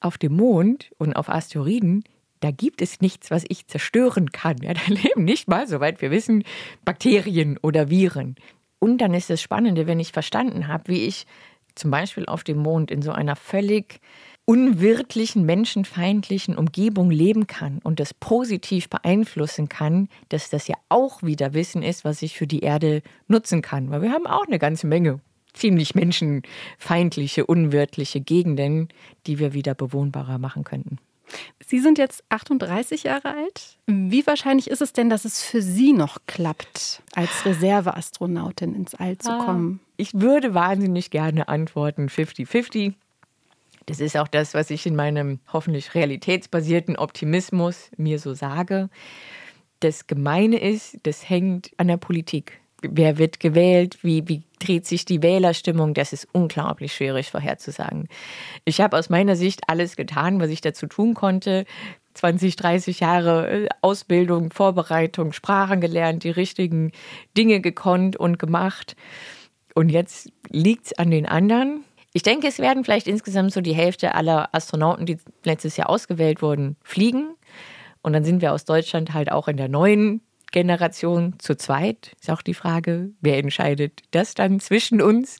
Auf 0.00 0.18
dem 0.18 0.34
Mond 0.34 0.90
und 0.98 1.14
auf 1.14 1.28
Asteroiden 1.28 2.02
da 2.40 2.50
gibt 2.50 2.82
es 2.82 3.00
nichts, 3.00 3.30
was 3.30 3.44
ich 3.48 3.68
zerstören 3.68 4.32
kann. 4.32 4.56
Ja, 4.62 4.74
da 4.74 4.80
leben 4.88 5.22
nicht 5.22 5.46
mal, 5.46 5.68
soweit 5.68 6.02
wir 6.02 6.10
wissen, 6.10 6.42
Bakterien 6.84 7.58
oder 7.62 7.90
Viren. 7.90 8.34
Und 8.80 8.98
dann 8.98 9.14
ist 9.14 9.30
das 9.30 9.42
Spannende, 9.42 9.86
wenn 9.86 10.00
ich 10.00 10.10
verstanden 10.10 10.66
habe, 10.66 10.84
wie 10.88 11.04
ich 11.04 11.26
zum 11.74 11.90
Beispiel 11.90 12.26
auf 12.26 12.44
dem 12.44 12.58
Mond 12.58 12.90
in 12.90 13.02
so 13.02 13.12
einer 13.12 13.36
völlig 13.36 14.00
unwirtlichen, 14.44 15.44
menschenfeindlichen 15.44 16.56
Umgebung 16.56 17.10
leben 17.10 17.46
kann 17.46 17.78
und 17.84 18.00
das 18.00 18.14
positiv 18.14 18.88
beeinflussen 18.88 19.68
kann, 19.68 20.08
dass 20.28 20.50
das 20.50 20.66
ja 20.66 20.74
auch 20.88 21.22
wieder 21.22 21.54
Wissen 21.54 21.82
ist, 21.82 22.04
was 22.04 22.22
ich 22.22 22.36
für 22.36 22.46
die 22.46 22.60
Erde 22.60 23.02
nutzen 23.28 23.62
kann. 23.62 23.90
Weil 23.90 24.02
wir 24.02 24.12
haben 24.12 24.26
auch 24.26 24.46
eine 24.46 24.58
ganze 24.58 24.86
Menge 24.86 25.20
ziemlich 25.52 25.94
menschenfeindliche, 25.94 27.46
unwirtliche 27.46 28.20
Gegenden, 28.20 28.88
die 29.26 29.38
wir 29.38 29.52
wieder 29.52 29.74
bewohnbarer 29.74 30.38
machen 30.38 30.64
könnten. 30.64 30.98
Sie 31.66 31.78
sind 31.80 31.98
jetzt 31.98 32.24
38 32.28 33.04
Jahre 33.04 33.34
alt. 33.34 33.78
Wie 33.86 34.26
wahrscheinlich 34.26 34.70
ist 34.70 34.82
es 34.82 34.92
denn, 34.92 35.10
dass 35.10 35.24
es 35.24 35.42
für 35.42 35.62
Sie 35.62 35.92
noch 35.92 36.18
klappt, 36.26 37.02
als 37.14 37.44
Reserveastronautin 37.44 38.74
ins 38.74 38.94
All 38.94 39.18
zu 39.18 39.30
ah. 39.30 39.44
kommen? 39.44 39.80
Ich 39.96 40.14
würde 40.14 40.54
wahnsinnig 40.54 41.10
gerne 41.10 41.48
antworten 41.48 42.08
50-50. 42.08 42.94
Das 43.86 44.00
ist 44.00 44.16
auch 44.16 44.28
das, 44.28 44.54
was 44.54 44.70
ich 44.70 44.86
in 44.86 44.94
meinem 44.94 45.40
hoffentlich 45.52 45.94
realitätsbasierten 45.94 46.96
Optimismus 46.96 47.90
mir 47.96 48.18
so 48.18 48.34
sage. 48.34 48.88
Das 49.80 50.06
Gemeine 50.06 50.60
ist, 50.60 50.98
das 51.04 51.28
hängt 51.28 51.70
an 51.76 51.88
der 51.88 51.96
Politik 51.96 52.59
wer 52.82 53.18
wird 53.18 53.40
gewählt, 53.40 53.98
wie, 54.02 54.26
wie 54.28 54.42
dreht 54.58 54.86
sich 54.86 55.04
die 55.04 55.22
Wählerstimmung, 55.22 55.94
das 55.94 56.12
ist 56.12 56.28
unglaublich 56.32 56.94
schwierig 56.94 57.30
vorherzusagen. 57.30 58.08
Ich 58.64 58.80
habe 58.80 58.98
aus 58.98 59.10
meiner 59.10 59.36
Sicht 59.36 59.62
alles 59.66 59.96
getan, 59.96 60.40
was 60.40 60.50
ich 60.50 60.60
dazu 60.60 60.86
tun 60.86 61.14
konnte. 61.14 61.64
20, 62.14 62.56
30 62.56 63.00
Jahre 63.00 63.50
äh, 63.50 63.68
Ausbildung, 63.82 64.50
Vorbereitung, 64.50 65.32
Sprachen 65.32 65.80
gelernt, 65.80 66.24
die 66.24 66.30
richtigen 66.30 66.92
Dinge 67.36 67.60
gekonnt 67.60 68.16
und 68.16 68.38
gemacht. 68.38 68.96
Und 69.74 69.88
jetzt 69.88 70.30
liegt 70.48 70.86
es 70.86 70.98
an 70.98 71.10
den 71.10 71.26
anderen. 71.26 71.84
Ich 72.12 72.22
denke, 72.22 72.48
es 72.48 72.58
werden 72.58 72.84
vielleicht 72.84 73.06
insgesamt 73.06 73.52
so 73.52 73.60
die 73.60 73.74
Hälfte 73.74 74.14
aller 74.14 74.48
Astronauten, 74.52 75.06
die 75.06 75.18
letztes 75.44 75.76
Jahr 75.76 75.88
ausgewählt 75.88 76.42
wurden, 76.42 76.76
fliegen. 76.82 77.36
Und 78.02 78.12
dann 78.12 78.24
sind 78.24 78.42
wir 78.42 78.52
aus 78.52 78.64
Deutschland 78.64 79.14
halt 79.14 79.30
auch 79.30 79.46
in 79.46 79.56
der 79.56 79.68
neuen 79.68 80.20
Generation 80.50 81.34
zu 81.38 81.56
zweit. 81.56 82.12
Ist 82.20 82.30
auch 82.30 82.42
die 82.42 82.54
Frage, 82.54 83.10
wer 83.20 83.38
entscheidet 83.38 84.02
das 84.10 84.34
dann 84.34 84.60
zwischen 84.60 85.00
uns? 85.00 85.38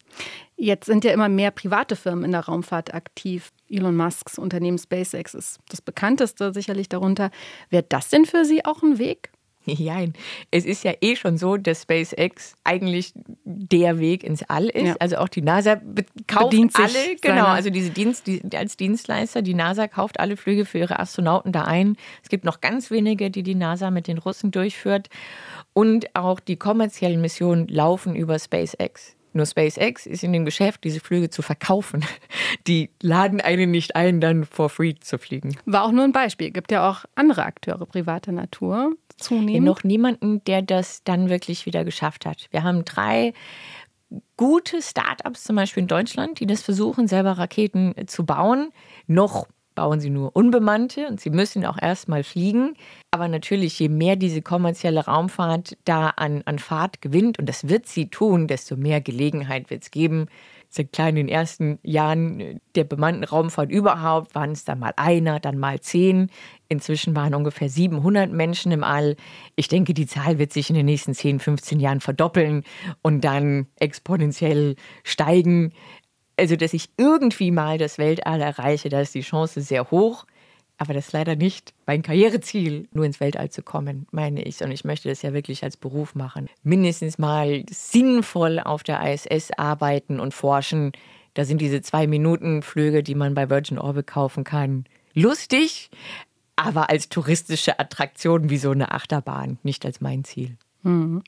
Jetzt 0.57 0.87
sind 0.87 1.05
ja 1.05 1.13
immer 1.13 1.29
mehr 1.29 1.51
private 1.51 1.97
Firmen 1.97 2.25
in 2.25 2.33
der 2.33 2.45
Raumfahrt 2.45 2.93
aktiv. 2.93 3.51
Elon 3.69 3.97
Musks 3.97 4.39
Unternehmen 4.39 4.79
SpaceX 4.79 5.35
ist 5.35 5.59
das 5.69 5.81
bekannteste 5.81 6.53
sicherlich 6.53 6.89
darunter. 6.89 7.31
Wäre 7.71 7.85
das 7.89 8.11
denn 8.11 8.27
für 8.27 8.45
Sie 8.45 8.65
auch 8.65 8.83
ein 8.83 8.99
Weg? 8.99 9.31
Nein, 9.67 10.15
es 10.51 10.65
ist 10.65 10.85
ja 10.85 10.93
eh 11.01 11.17
schon 11.17 11.37
so, 11.37 11.57
dass 11.57 11.83
SpaceX 11.83 12.55
eigentlich 12.65 13.13
der 13.45 13.99
Weg 13.99 14.25
ins 14.25 14.43
All 14.45 14.67
ist. 14.67 14.87
Ja. 14.87 14.97
Also 14.99 15.17
auch 15.19 15.29
die 15.29 15.43
NASA 15.43 15.81
kauft 16.27 16.51
Bedient 16.51 16.75
alle, 16.77 17.17
genau, 17.21 17.47
also 17.47 17.71
diese 17.71 17.91
Dienst, 17.91 18.27
die, 18.27 18.43
als 18.55 18.77
Dienstleister, 18.77 19.43
die 19.43 19.55
NASA 19.55 19.87
kauft 19.87 20.19
alle 20.19 20.37
Flüge 20.37 20.65
für 20.65 20.79
ihre 20.79 20.99
Astronauten 20.99 21.53
da 21.53 21.65
ein. 21.65 21.97
Es 22.23 22.31
gibt 22.31 22.45
noch 22.45 22.61
ganz 22.61 22.91
wenige, 22.91 23.31
die 23.31 23.43
die 23.43 23.55
NASA 23.55 23.91
mit 23.91 24.07
den 24.07 24.19
Russen 24.19 24.51
durchführt. 24.51 25.09
Und 25.73 26.17
auch 26.17 26.41
die 26.41 26.57
kommerziellen 26.57 27.21
Missionen 27.21 27.69
laufen 27.69 28.17
über 28.17 28.39
SpaceX. 28.39 29.15
Nur 29.33 29.47
SpaceX 29.47 30.07
ist 30.07 30.25
in 30.25 30.33
dem 30.33 30.45
Geschäft, 30.45 30.83
diese 30.83 30.99
Flüge 30.99 31.31
zu 31.31 31.43
verkaufen. 31.43 32.05
Die 32.67 32.91
laden 33.01 33.41
einen 33.41 33.71
nicht 33.71 33.95
ein, 33.95 34.21
dann 34.21 34.45
for 34.45 34.69
free 34.69 34.95
zu 34.99 35.19
fliegen. 35.19 35.57
War 35.67 35.85
auch 35.85 35.93
nur 35.93 36.03
ein 36.03 36.13
Beispiel. 36.13 36.51
Gibt 36.51 36.73
ja 36.73 36.91
auch 36.91 37.05
andere 37.15 37.45
Akteure 37.45 37.87
privater 37.87 38.33
Natur 38.33 38.97
zunehmend. 39.21 39.65
Noch 39.65 39.85
niemanden, 39.85 40.43
der 40.45 40.63
das 40.63 41.05
dann 41.05 41.29
wirklich 41.29 41.67
wieder 41.67 41.85
geschafft 41.85 42.27
hat. 42.27 42.49
Wir 42.51 42.63
haben 42.63 42.85
drei 42.85 43.33
gute 44.37 44.83
Startups 44.83 45.45
zum 45.45 45.57
Beispiel 45.57 45.83
in 45.83 45.89
Deutschland, 45.89 46.41
die 46.41 46.47
das 46.47 46.63
versuchen, 46.63 47.07
selber 47.07 47.33
Raketen 47.33 47.95
zu 48.07 48.25
bauen. 48.25 48.71
Noch 49.07 49.47
bauen 49.75 50.01
sie 50.01 50.11
nur 50.11 50.35
unbemannte 50.35 51.07
und 51.07 51.21
sie 51.21 51.31
müssen 51.31 51.65
auch 51.65 51.79
erstmal 51.81 52.25
fliegen. 52.25 52.75
Aber 53.13 53.29
natürlich, 53.29 53.79
je 53.79 53.89
mehr 53.89 54.17
diese 54.17 54.43
kommerzielle 54.43 55.07
Raumfahrt 55.07 55.77
da 55.85 56.09
an, 56.11 56.43
an 56.45 56.59
Fahrt 56.59 57.01
gewinnt, 57.01 57.39
und 57.39 57.49
das 57.49 57.69
wird 57.69 57.87
sie 57.87 58.09
tun, 58.09 58.47
desto 58.47 58.77
mehr 58.77 59.01
Gelegenheit 59.01 59.71
wird 59.71 59.85
es 59.85 59.91
geben. 59.91 60.27
Sind 60.71 60.93
klein 60.93 61.17
in 61.17 61.27
den 61.27 61.29
ersten 61.29 61.81
Jahren 61.83 62.61
der 62.77 62.85
bemannten 62.85 63.25
Raumfahrt 63.25 63.71
überhaupt, 63.71 64.35
waren 64.37 64.53
es 64.53 64.65
dann 64.65 64.79
mal 64.79 64.93
einer, 64.97 65.41
dann 65.41 65.59
mal 65.59 65.81
zehn. 65.81 66.31
Inzwischen 66.69 67.17
waren 67.17 67.35
ungefähr 67.35 67.69
700 67.69 68.31
Menschen 68.31 68.71
im 68.71 68.85
All. 68.85 69.17
Ich 69.57 69.67
denke, 69.67 69.95
die 69.95 70.07
Zahl 70.07 70.39
wird 70.39 70.53
sich 70.53 70.71
in 70.71 70.77
den 70.77 70.87
nächsten 70.87 71.13
10, 71.13 71.41
15 71.41 71.81
Jahren 71.81 72.01
verdoppeln 72.01 72.63
und 73.03 73.25
dann 73.25 73.67
exponentiell 73.77 74.77
steigen 75.03 75.73
also 76.41 76.57
dass 76.57 76.73
ich 76.73 76.89
irgendwie 76.97 77.51
mal 77.51 77.77
das 77.77 77.99
Weltall 77.99 78.41
erreiche, 78.41 78.89
da 78.89 79.03
ist 79.03 79.15
die 79.15 79.21
Chance 79.21 79.61
sehr 79.61 79.91
hoch. 79.91 80.25
Aber 80.81 80.95
das 80.95 81.09
ist 81.09 81.13
leider 81.13 81.37
nicht 81.37 81.75
mein 81.85 82.01
Karriereziel, 82.01 82.89
nur 82.93 83.05
ins 83.05 83.21
Weltall 83.21 83.51
zu 83.51 83.63
kommen, 83.63 84.07
meine 84.13 84.43
ich. 84.43 84.63
Und 84.63 84.71
ich 84.71 84.83
möchte 84.83 85.11
das 85.11 85.21
ja 85.21 85.35
wirklich 85.35 85.63
als 85.63 85.77
Beruf 85.77 86.15
machen. 86.15 86.49
Mindestens 86.63 87.19
mal 87.19 87.67
sinnvoll 87.71 88.59
auf 88.59 88.83
der 88.83 89.03
ISS 89.13 89.51
arbeiten 89.59 90.19
und 90.21 90.33
forschen. 90.33 90.93
Da 91.35 91.45
sind 91.45 91.61
diese 91.61 91.83
zwei-Minuten-Flüge, 91.83 93.03
die 93.03 93.15
man 93.15 93.35
bei 93.35 93.51
Virgin 93.51 93.79
Orbit 93.79 94.07
kaufen 94.07 94.43
kann, 94.43 94.87
lustig, 95.13 95.91
aber 96.57 96.89
als 96.89 97.11
touristische 97.11 97.79
Attraktion 97.79 98.49
wie 98.49 98.57
so 98.57 98.71
eine 98.71 98.93
Achterbahn, 98.93 99.59
nicht 99.63 99.85
als 99.85 100.01
mein 100.01 100.25
Ziel. 100.25 100.57
Mhm. 100.83 101.23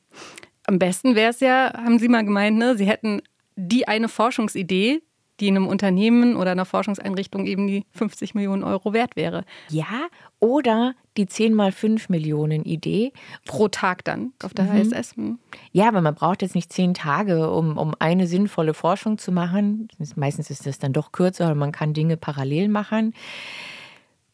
Am 0.65 0.79
besten 0.79 1.15
wäre 1.15 1.31
es 1.31 1.41
ja, 1.41 1.75
haben 1.77 1.99
Sie 1.99 2.09
mal 2.09 2.25
gemeint, 2.25 2.57
ne? 2.57 2.79
Sie 2.79 2.87
hätten 2.87 3.21
die 3.57 3.87
eine 3.87 4.09
Forschungsidee, 4.09 5.03
die 5.43 5.49
in 5.49 5.57
einem 5.57 5.67
Unternehmen 5.67 6.37
oder 6.37 6.53
einer 6.53 6.65
Forschungseinrichtung 6.65 7.47
eben 7.47 7.67
die 7.67 7.85
50 7.91 8.37
Millionen 8.37 8.63
Euro 8.63 8.93
wert 8.93 9.17
wäre. 9.17 9.45
Ja, 9.71 10.07
oder 10.39 10.95
die 11.17 11.27
10 11.27 11.53
mal 11.53 11.73
5 11.73 12.09
Millionen 12.09 12.63
Idee. 12.65 13.13
Pro 13.45 13.67
Tag 13.67 14.05
dann 14.05 14.33
auf 14.45 14.55
der 14.55 14.67
mhm. 14.67 14.93
ISS. 14.93 15.17
Hm. 15.17 15.41
Ja, 15.73 15.89
aber 15.89 16.01
man 16.01 16.15
braucht 16.15 16.43
jetzt 16.43 16.55
nicht 16.55 16.73
zehn 16.73 16.95
Tage, 16.95 17.51
um, 17.51 17.77
um 17.77 17.93
eine 17.99 18.29
sinnvolle 18.29 18.73
Forschung 18.73 19.19
zu 19.19 19.33
machen. 19.33 19.89
Meistens 20.15 20.49
ist 20.49 20.65
das 20.65 20.79
dann 20.79 20.93
doch 20.93 21.11
kürzer, 21.11 21.47
aber 21.47 21.57
man 21.57 21.73
kann 21.73 21.93
Dinge 21.93 22.17
parallel 22.17 22.69
machen. 22.69 23.13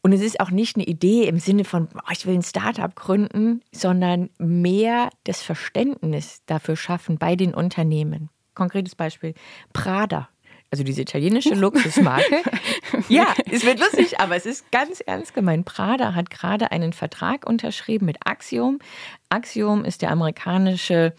Und 0.03 0.13
es 0.13 0.21
ist 0.21 0.39
auch 0.39 0.51
nicht 0.51 0.77
eine 0.77 0.85
Idee 0.85 1.23
im 1.27 1.39
Sinne 1.39 1.65
von, 1.65 1.89
oh, 1.95 2.11
ich 2.11 2.27
will 2.27 2.35
ein 2.35 2.43
Startup 2.43 2.95
gründen, 2.95 3.61
sondern 3.71 4.29
mehr 4.37 5.09
das 5.23 5.41
Verständnis 5.41 6.43
dafür 6.45 6.75
schaffen 6.75 7.17
bei 7.17 7.35
den 7.35 7.55
Unternehmen 7.55 8.29
konkretes 8.59 8.93
Beispiel. 8.93 9.33
Prada. 9.73 10.29
Also 10.71 10.83
diese 10.83 11.01
italienische 11.01 11.55
Luxusmarke. 11.55 12.43
ja, 13.09 13.33
es 13.49 13.65
wird 13.65 13.79
lustig, 13.79 14.19
aber 14.19 14.35
es 14.35 14.45
ist 14.45 14.71
ganz 14.71 14.99
ernst 15.01 15.33
gemeint. 15.33 15.65
Prada 15.65 16.13
hat 16.13 16.29
gerade 16.29 16.71
einen 16.71 16.93
Vertrag 16.93 17.47
unterschrieben 17.47 18.05
mit 18.05 18.17
Axiom. 18.25 18.79
Axiom 19.29 19.83
ist 19.83 20.03
der 20.03 20.11
amerikanische 20.11 21.13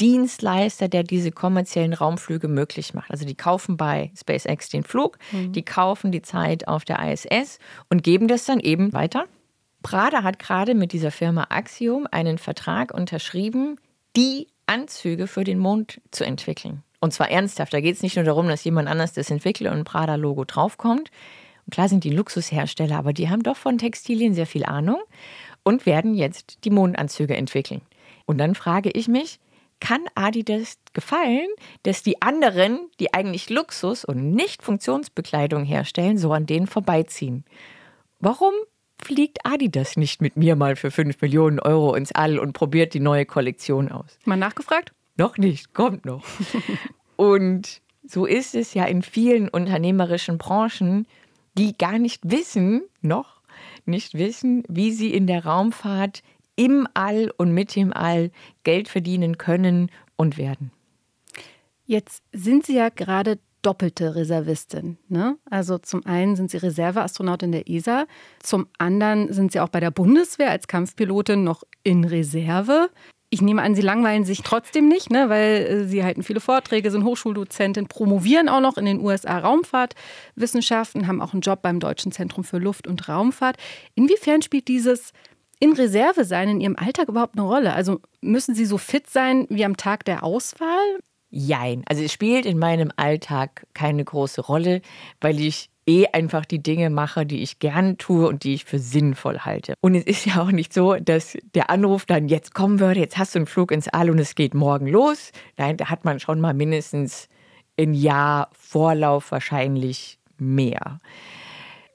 Dienstleister, 0.00 0.88
der 0.88 1.04
diese 1.04 1.30
kommerziellen 1.30 1.92
Raumflüge 1.92 2.48
möglich 2.48 2.94
macht. 2.94 3.10
Also 3.10 3.26
die 3.26 3.34
kaufen 3.34 3.76
bei 3.76 4.10
SpaceX 4.18 4.70
den 4.70 4.82
Flug, 4.82 5.18
mhm. 5.30 5.52
die 5.52 5.64
kaufen 5.64 6.10
die 6.10 6.22
Zeit 6.22 6.66
auf 6.66 6.84
der 6.84 6.98
ISS 7.00 7.58
und 7.90 8.02
geben 8.02 8.26
das 8.26 8.44
dann 8.44 8.60
eben 8.60 8.92
weiter. 8.92 9.26
Prada 9.82 10.22
hat 10.22 10.38
gerade 10.38 10.74
mit 10.74 10.92
dieser 10.92 11.10
Firma 11.10 11.46
Axiom 11.50 12.06
einen 12.10 12.38
Vertrag 12.38 12.92
unterschrieben, 12.92 13.76
die 14.16 14.48
Anzüge 14.66 15.26
für 15.26 15.44
den 15.44 15.58
Mond 15.58 16.00
zu 16.10 16.24
entwickeln. 16.24 16.82
Und 17.00 17.12
zwar 17.12 17.30
ernsthaft. 17.30 17.72
Da 17.72 17.80
geht 17.80 17.96
es 17.96 18.02
nicht 18.02 18.16
nur 18.16 18.24
darum, 18.24 18.48
dass 18.48 18.64
jemand 18.64 18.88
anders 18.88 19.12
das 19.12 19.30
entwickelt 19.30 19.70
und 19.70 19.78
ein 19.78 19.84
Prada-Logo 19.84 20.44
draufkommt. 20.44 21.10
Und 21.66 21.72
klar 21.72 21.88
sind 21.88 22.04
die 22.04 22.10
Luxushersteller, 22.10 22.96
aber 22.96 23.12
die 23.12 23.30
haben 23.30 23.42
doch 23.42 23.56
von 23.56 23.78
Textilien 23.78 24.34
sehr 24.34 24.46
viel 24.46 24.64
Ahnung 24.64 25.00
und 25.62 25.86
werden 25.86 26.14
jetzt 26.14 26.64
die 26.64 26.70
Mondanzüge 26.70 27.36
entwickeln. 27.36 27.80
Und 28.26 28.38
dann 28.38 28.54
frage 28.54 28.90
ich 28.90 29.08
mich, 29.08 29.40
kann 29.80 30.02
Adidas 30.14 30.78
gefallen, 30.92 31.48
dass 31.82 32.02
die 32.02 32.20
anderen, 32.20 32.78
die 33.00 33.14
eigentlich 33.14 33.48
Luxus 33.48 34.04
und 34.04 34.32
nicht 34.32 34.62
Funktionsbekleidung 34.62 35.64
herstellen, 35.64 36.18
so 36.18 36.32
an 36.32 36.46
denen 36.46 36.66
vorbeiziehen? 36.66 37.44
Warum 38.18 38.52
fliegt 39.02 39.38
Adidas 39.44 39.96
nicht 39.96 40.20
mit 40.20 40.36
mir 40.36 40.54
mal 40.54 40.76
für 40.76 40.90
5 40.90 41.20
Millionen 41.22 41.58
Euro 41.58 41.94
ins 41.94 42.12
All 42.12 42.38
und 42.38 42.52
probiert 42.52 42.92
die 42.92 43.00
neue 43.00 43.24
Kollektion 43.24 43.90
aus? 43.90 44.18
Mal 44.26 44.36
nachgefragt? 44.36 44.92
Noch 45.20 45.36
nicht, 45.36 45.74
kommt 45.74 46.06
noch. 46.06 46.24
und 47.16 47.82
so 48.02 48.24
ist 48.24 48.54
es 48.54 48.72
ja 48.72 48.86
in 48.86 49.02
vielen 49.02 49.50
unternehmerischen 49.50 50.38
Branchen, 50.38 51.06
die 51.58 51.76
gar 51.76 51.98
nicht 51.98 52.30
wissen, 52.30 52.84
noch 53.02 53.42
nicht 53.84 54.14
wissen, 54.14 54.62
wie 54.66 54.92
sie 54.92 55.12
in 55.12 55.26
der 55.26 55.44
Raumfahrt 55.44 56.22
im 56.56 56.88
All 56.94 57.30
und 57.36 57.52
mit 57.52 57.76
dem 57.76 57.92
All 57.92 58.30
Geld 58.64 58.88
verdienen 58.88 59.36
können 59.36 59.90
und 60.16 60.38
werden. 60.38 60.72
Jetzt 61.84 62.22
sind 62.32 62.64
Sie 62.64 62.76
ja 62.76 62.88
gerade 62.88 63.40
doppelte 63.60 64.14
Reservistin. 64.14 64.96
Ne? 65.08 65.36
Also 65.50 65.76
zum 65.76 66.06
einen 66.06 66.34
sind 66.34 66.50
sie 66.50 66.56
Reserveastronautin 66.56 67.52
der 67.52 67.68
ESA, 67.68 68.06
zum 68.38 68.68
anderen 68.78 69.30
sind 69.34 69.52
sie 69.52 69.60
auch 69.60 69.68
bei 69.68 69.80
der 69.80 69.90
Bundeswehr 69.90 70.50
als 70.50 70.66
Kampfpilotin 70.66 71.44
noch 71.44 71.62
in 71.82 72.04
Reserve. 72.04 72.88
Ich 73.32 73.40
nehme 73.40 73.62
an, 73.62 73.76
Sie 73.76 73.82
langweilen 73.82 74.24
sich 74.24 74.42
trotzdem 74.42 74.88
nicht, 74.88 75.10
ne, 75.10 75.28
weil 75.28 75.66
äh, 75.66 75.84
Sie 75.84 76.02
halten 76.02 76.24
viele 76.24 76.40
Vorträge, 76.40 76.90
sind 76.90 77.04
Hochschuldozentin, 77.04 77.86
promovieren 77.86 78.48
auch 78.48 78.60
noch 78.60 78.76
in 78.76 78.84
den 78.84 79.00
USA 79.00 79.38
Raumfahrtwissenschaften, 79.38 81.06
haben 81.06 81.20
auch 81.20 81.32
einen 81.32 81.40
Job 81.40 81.62
beim 81.62 81.78
Deutschen 81.78 82.10
Zentrum 82.10 82.42
für 82.42 82.58
Luft- 82.58 82.88
und 82.88 83.08
Raumfahrt. 83.08 83.56
Inwiefern 83.94 84.42
spielt 84.42 84.66
dieses 84.66 85.12
in 85.60 85.74
Reserve 85.74 86.24
sein 86.24 86.48
in 86.48 86.60
Ihrem 86.60 86.76
Alltag 86.76 87.08
überhaupt 87.08 87.38
eine 87.38 87.46
Rolle? 87.46 87.72
Also 87.72 88.00
müssen 88.20 88.54
Sie 88.54 88.64
so 88.64 88.78
fit 88.78 89.08
sein 89.08 89.46
wie 89.48 89.64
am 89.64 89.76
Tag 89.76 90.04
der 90.06 90.24
Auswahl? 90.24 90.98
Jein. 91.30 91.84
Also 91.86 92.02
es 92.02 92.12
spielt 92.12 92.46
in 92.46 92.58
meinem 92.58 92.90
Alltag 92.96 93.66
keine 93.74 94.04
große 94.04 94.40
Rolle, 94.40 94.82
weil 95.20 95.38
ich 95.38 95.69
eh 95.86 96.06
einfach 96.12 96.44
die 96.44 96.62
Dinge 96.62 96.90
mache, 96.90 97.26
die 97.26 97.42
ich 97.42 97.58
gern 97.58 97.98
tue 97.98 98.28
und 98.28 98.44
die 98.44 98.54
ich 98.54 98.64
für 98.64 98.78
sinnvoll 98.78 99.40
halte. 99.40 99.74
Und 99.80 99.94
es 99.94 100.04
ist 100.04 100.26
ja 100.26 100.42
auch 100.42 100.50
nicht 100.50 100.72
so, 100.72 100.94
dass 100.94 101.36
der 101.54 101.70
Anruf 101.70 102.06
dann 102.06 102.28
jetzt 102.28 102.54
kommen 102.54 102.80
würde, 102.80 103.00
jetzt 103.00 103.18
hast 103.18 103.34
du 103.34 103.40
einen 103.40 103.46
Flug 103.46 103.72
ins 103.72 103.88
All 103.88 104.10
und 104.10 104.18
es 104.18 104.34
geht 104.34 104.54
morgen 104.54 104.86
los. 104.86 105.32
Nein, 105.56 105.76
da 105.76 105.86
hat 105.86 106.04
man 106.04 106.20
schon 106.20 106.40
mal 106.40 106.54
mindestens 106.54 107.28
ein 107.78 107.94
Jahr 107.94 108.50
Vorlauf 108.52 109.30
wahrscheinlich 109.32 110.18
mehr 110.38 110.98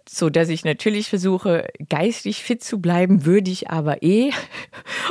so 0.07 0.29
dass 0.29 0.49
ich 0.49 0.63
natürlich 0.63 1.09
versuche, 1.09 1.67
geistig 1.89 2.43
fit 2.43 2.63
zu 2.63 2.79
bleiben, 2.79 3.25
würde 3.25 3.51
ich 3.51 3.69
aber 3.69 4.03
eh. 4.03 4.31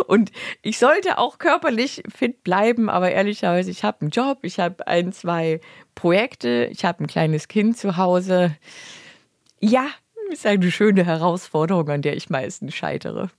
Und 0.06 0.32
ich 0.62 0.78
sollte 0.78 1.18
auch 1.18 1.38
körperlich 1.38 2.02
fit 2.14 2.42
bleiben, 2.44 2.88
aber 2.88 3.10
ehrlicherweise, 3.10 3.70
ich 3.70 3.84
habe 3.84 4.02
einen 4.02 4.10
Job, 4.10 4.38
ich 4.42 4.58
habe 4.58 4.86
ein, 4.86 5.12
zwei 5.12 5.60
Projekte, 5.94 6.68
ich 6.70 6.84
habe 6.84 7.04
ein 7.04 7.06
kleines 7.06 7.48
Kind 7.48 7.76
zu 7.76 7.96
Hause. 7.96 8.56
Ja, 9.60 9.86
ist 10.30 10.46
eine 10.46 10.70
schöne 10.70 11.04
Herausforderung, 11.04 11.88
an 11.88 12.02
der 12.02 12.16
ich 12.16 12.30
meistens 12.30 12.74
scheitere. 12.74 13.30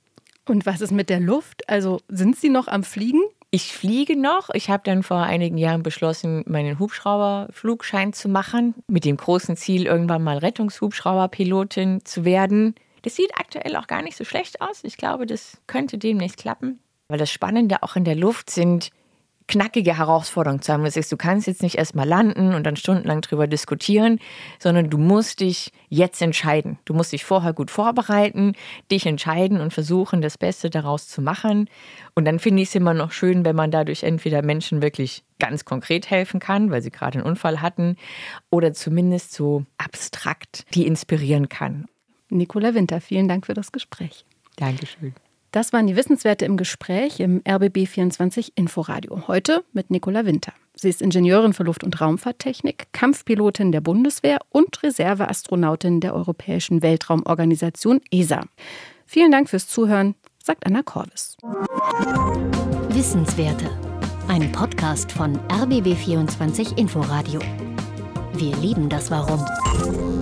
Und 0.47 0.65
was 0.65 0.81
ist 0.81 0.91
mit 0.91 1.09
der 1.09 1.19
Luft? 1.19 1.67
Also 1.69 1.99
sind 2.07 2.35
Sie 2.37 2.49
noch 2.49 2.67
am 2.67 2.83
Fliegen? 2.83 3.21
Ich 3.51 3.73
fliege 3.73 4.19
noch. 4.19 4.49
Ich 4.53 4.69
habe 4.69 4.83
dann 4.83 5.01
vor 5.01 5.23
einigen 5.23 5.57
Jahren 5.57 5.81
beschlossen, 5.81 6.43
meinen 6.45 6.77
Hubschrauberflugschein 6.77 8.13
zu 8.13 8.27
machen, 8.27 8.75
mit 8.87 9.05
dem 9.05 9.17
großen 9.17 9.55
Ziel, 9.55 9.85
irgendwann 9.85 10.23
mal 10.23 10.37
Rettungshubschrauberpilotin 10.37 12.03
zu 12.03 12.25
werden. 12.25 12.75
Das 13.05 13.15
sieht 13.15 13.29
aktuell 13.35 13.75
auch 13.75 13.85
gar 13.85 14.01
nicht 14.01 14.17
so 14.17 14.25
schlecht 14.25 14.61
aus. 14.61 14.83
Ich 14.83 14.97
glaube, 14.97 15.27
das 15.27 15.61
könnte 15.67 15.99
demnächst 15.99 16.37
klappen. 16.37 16.79
Weil 17.07 17.19
das 17.19 17.31
Spannende 17.31 17.83
auch 17.83 17.95
in 17.95 18.03
der 18.03 18.15
Luft 18.15 18.49
sind 18.49 18.89
knackige 19.47 19.95
Herausforderungen 19.95 20.63
zu 20.63 20.73
haben. 20.73 20.83
Das 20.83 20.95
heißt, 20.95 21.11
du 21.11 21.17
kannst 21.17 21.45
jetzt 21.45 21.61
nicht 21.61 21.75
erstmal 21.75 22.07
landen 22.07 22.55
und 22.55 22.63
dann 22.63 22.75
stundenlang 22.75 23.21
drüber 23.21 23.45
diskutieren, 23.45 24.19
sondern 24.57 24.89
du 24.89 24.97
musst 24.97 25.41
dich 25.41 25.71
jetzt 25.87 26.19
entscheiden. 26.19 26.79
Du 26.85 26.95
musst 26.95 27.11
dich 27.11 27.25
vorher 27.25 27.53
gut 27.53 27.69
vorbereiten, 27.69 28.53
dich 28.91 29.05
entscheiden 29.05 29.61
und 29.61 29.71
versuchen, 29.71 30.23
das 30.23 30.39
Beste 30.39 30.71
daraus 30.71 31.07
zu 31.07 31.21
machen. 31.21 31.69
Und 32.15 32.25
dann 32.25 32.39
finde 32.39 32.63
ich 32.63 32.69
es 32.69 32.75
immer 32.75 32.95
noch 32.95 33.11
schön, 33.11 33.45
wenn 33.45 33.55
man 33.55 33.69
dadurch 33.69 34.01
entweder 34.01 34.41
Menschen 34.41 34.81
wirklich 34.81 35.23
ganz 35.37 35.63
konkret 35.63 36.09
helfen 36.09 36.39
kann, 36.39 36.71
weil 36.71 36.81
sie 36.81 36.89
gerade 36.89 37.19
einen 37.19 37.27
Unfall 37.27 37.61
hatten, 37.61 37.97
oder 38.49 38.73
zumindest 38.73 39.31
so 39.31 39.63
abstrakt 39.77 40.65
die 40.73 40.87
inspirieren 40.87 41.49
kann. 41.49 41.85
Nicola 42.29 42.73
Winter, 42.73 43.01
vielen 43.01 43.27
Dank 43.27 43.45
für 43.45 43.53
das 43.53 43.71
Gespräch. 43.71 44.25
Dankeschön. 44.57 45.13
Das 45.51 45.71
waren 45.71 45.88
die 45.88 45.95
Wissenswerte 45.95 46.43
im 46.43 46.57
Gespräch 46.57 47.21
im 47.21 47.41
RBB24 47.43 48.51
Inforadio. 48.55 49.27
Heute 49.29 49.63
mit 49.71 49.89
Nicola 49.89 50.25
Winter. 50.25 50.51
Sie 50.75 50.89
ist 50.89 51.01
Ingenieurin 51.01 51.53
für 51.53 51.63
Luft- 51.63 51.85
und 51.85 52.01
Raumfahrttechnik, 52.01 52.88
Kampfpilotin 52.91 53.71
der 53.71 53.79
Bundeswehr 53.79 54.39
und 54.49 54.83
Reserveastronautin 54.83 56.01
der 56.01 56.13
Europäischen 56.13 56.81
Weltraumorganisation 56.81 58.01
ESA. 58.11 58.41
Vielen 59.05 59.31
Dank 59.31 59.49
fürs 59.49 59.69
Zuhören, 59.69 60.15
sagt 60.43 60.65
Anna 60.65 60.83
Korvis. 60.83 61.38
Wissenswerte. 62.89 63.69
Ein 64.27 64.51
Podcast 64.51 65.11
von 65.11 65.38
RBB24 65.47 66.77
Inforadio. 66.77 67.39
Wir 68.33 68.55
lieben 68.57 68.89
das 68.89 69.09
Warum. 69.09 70.14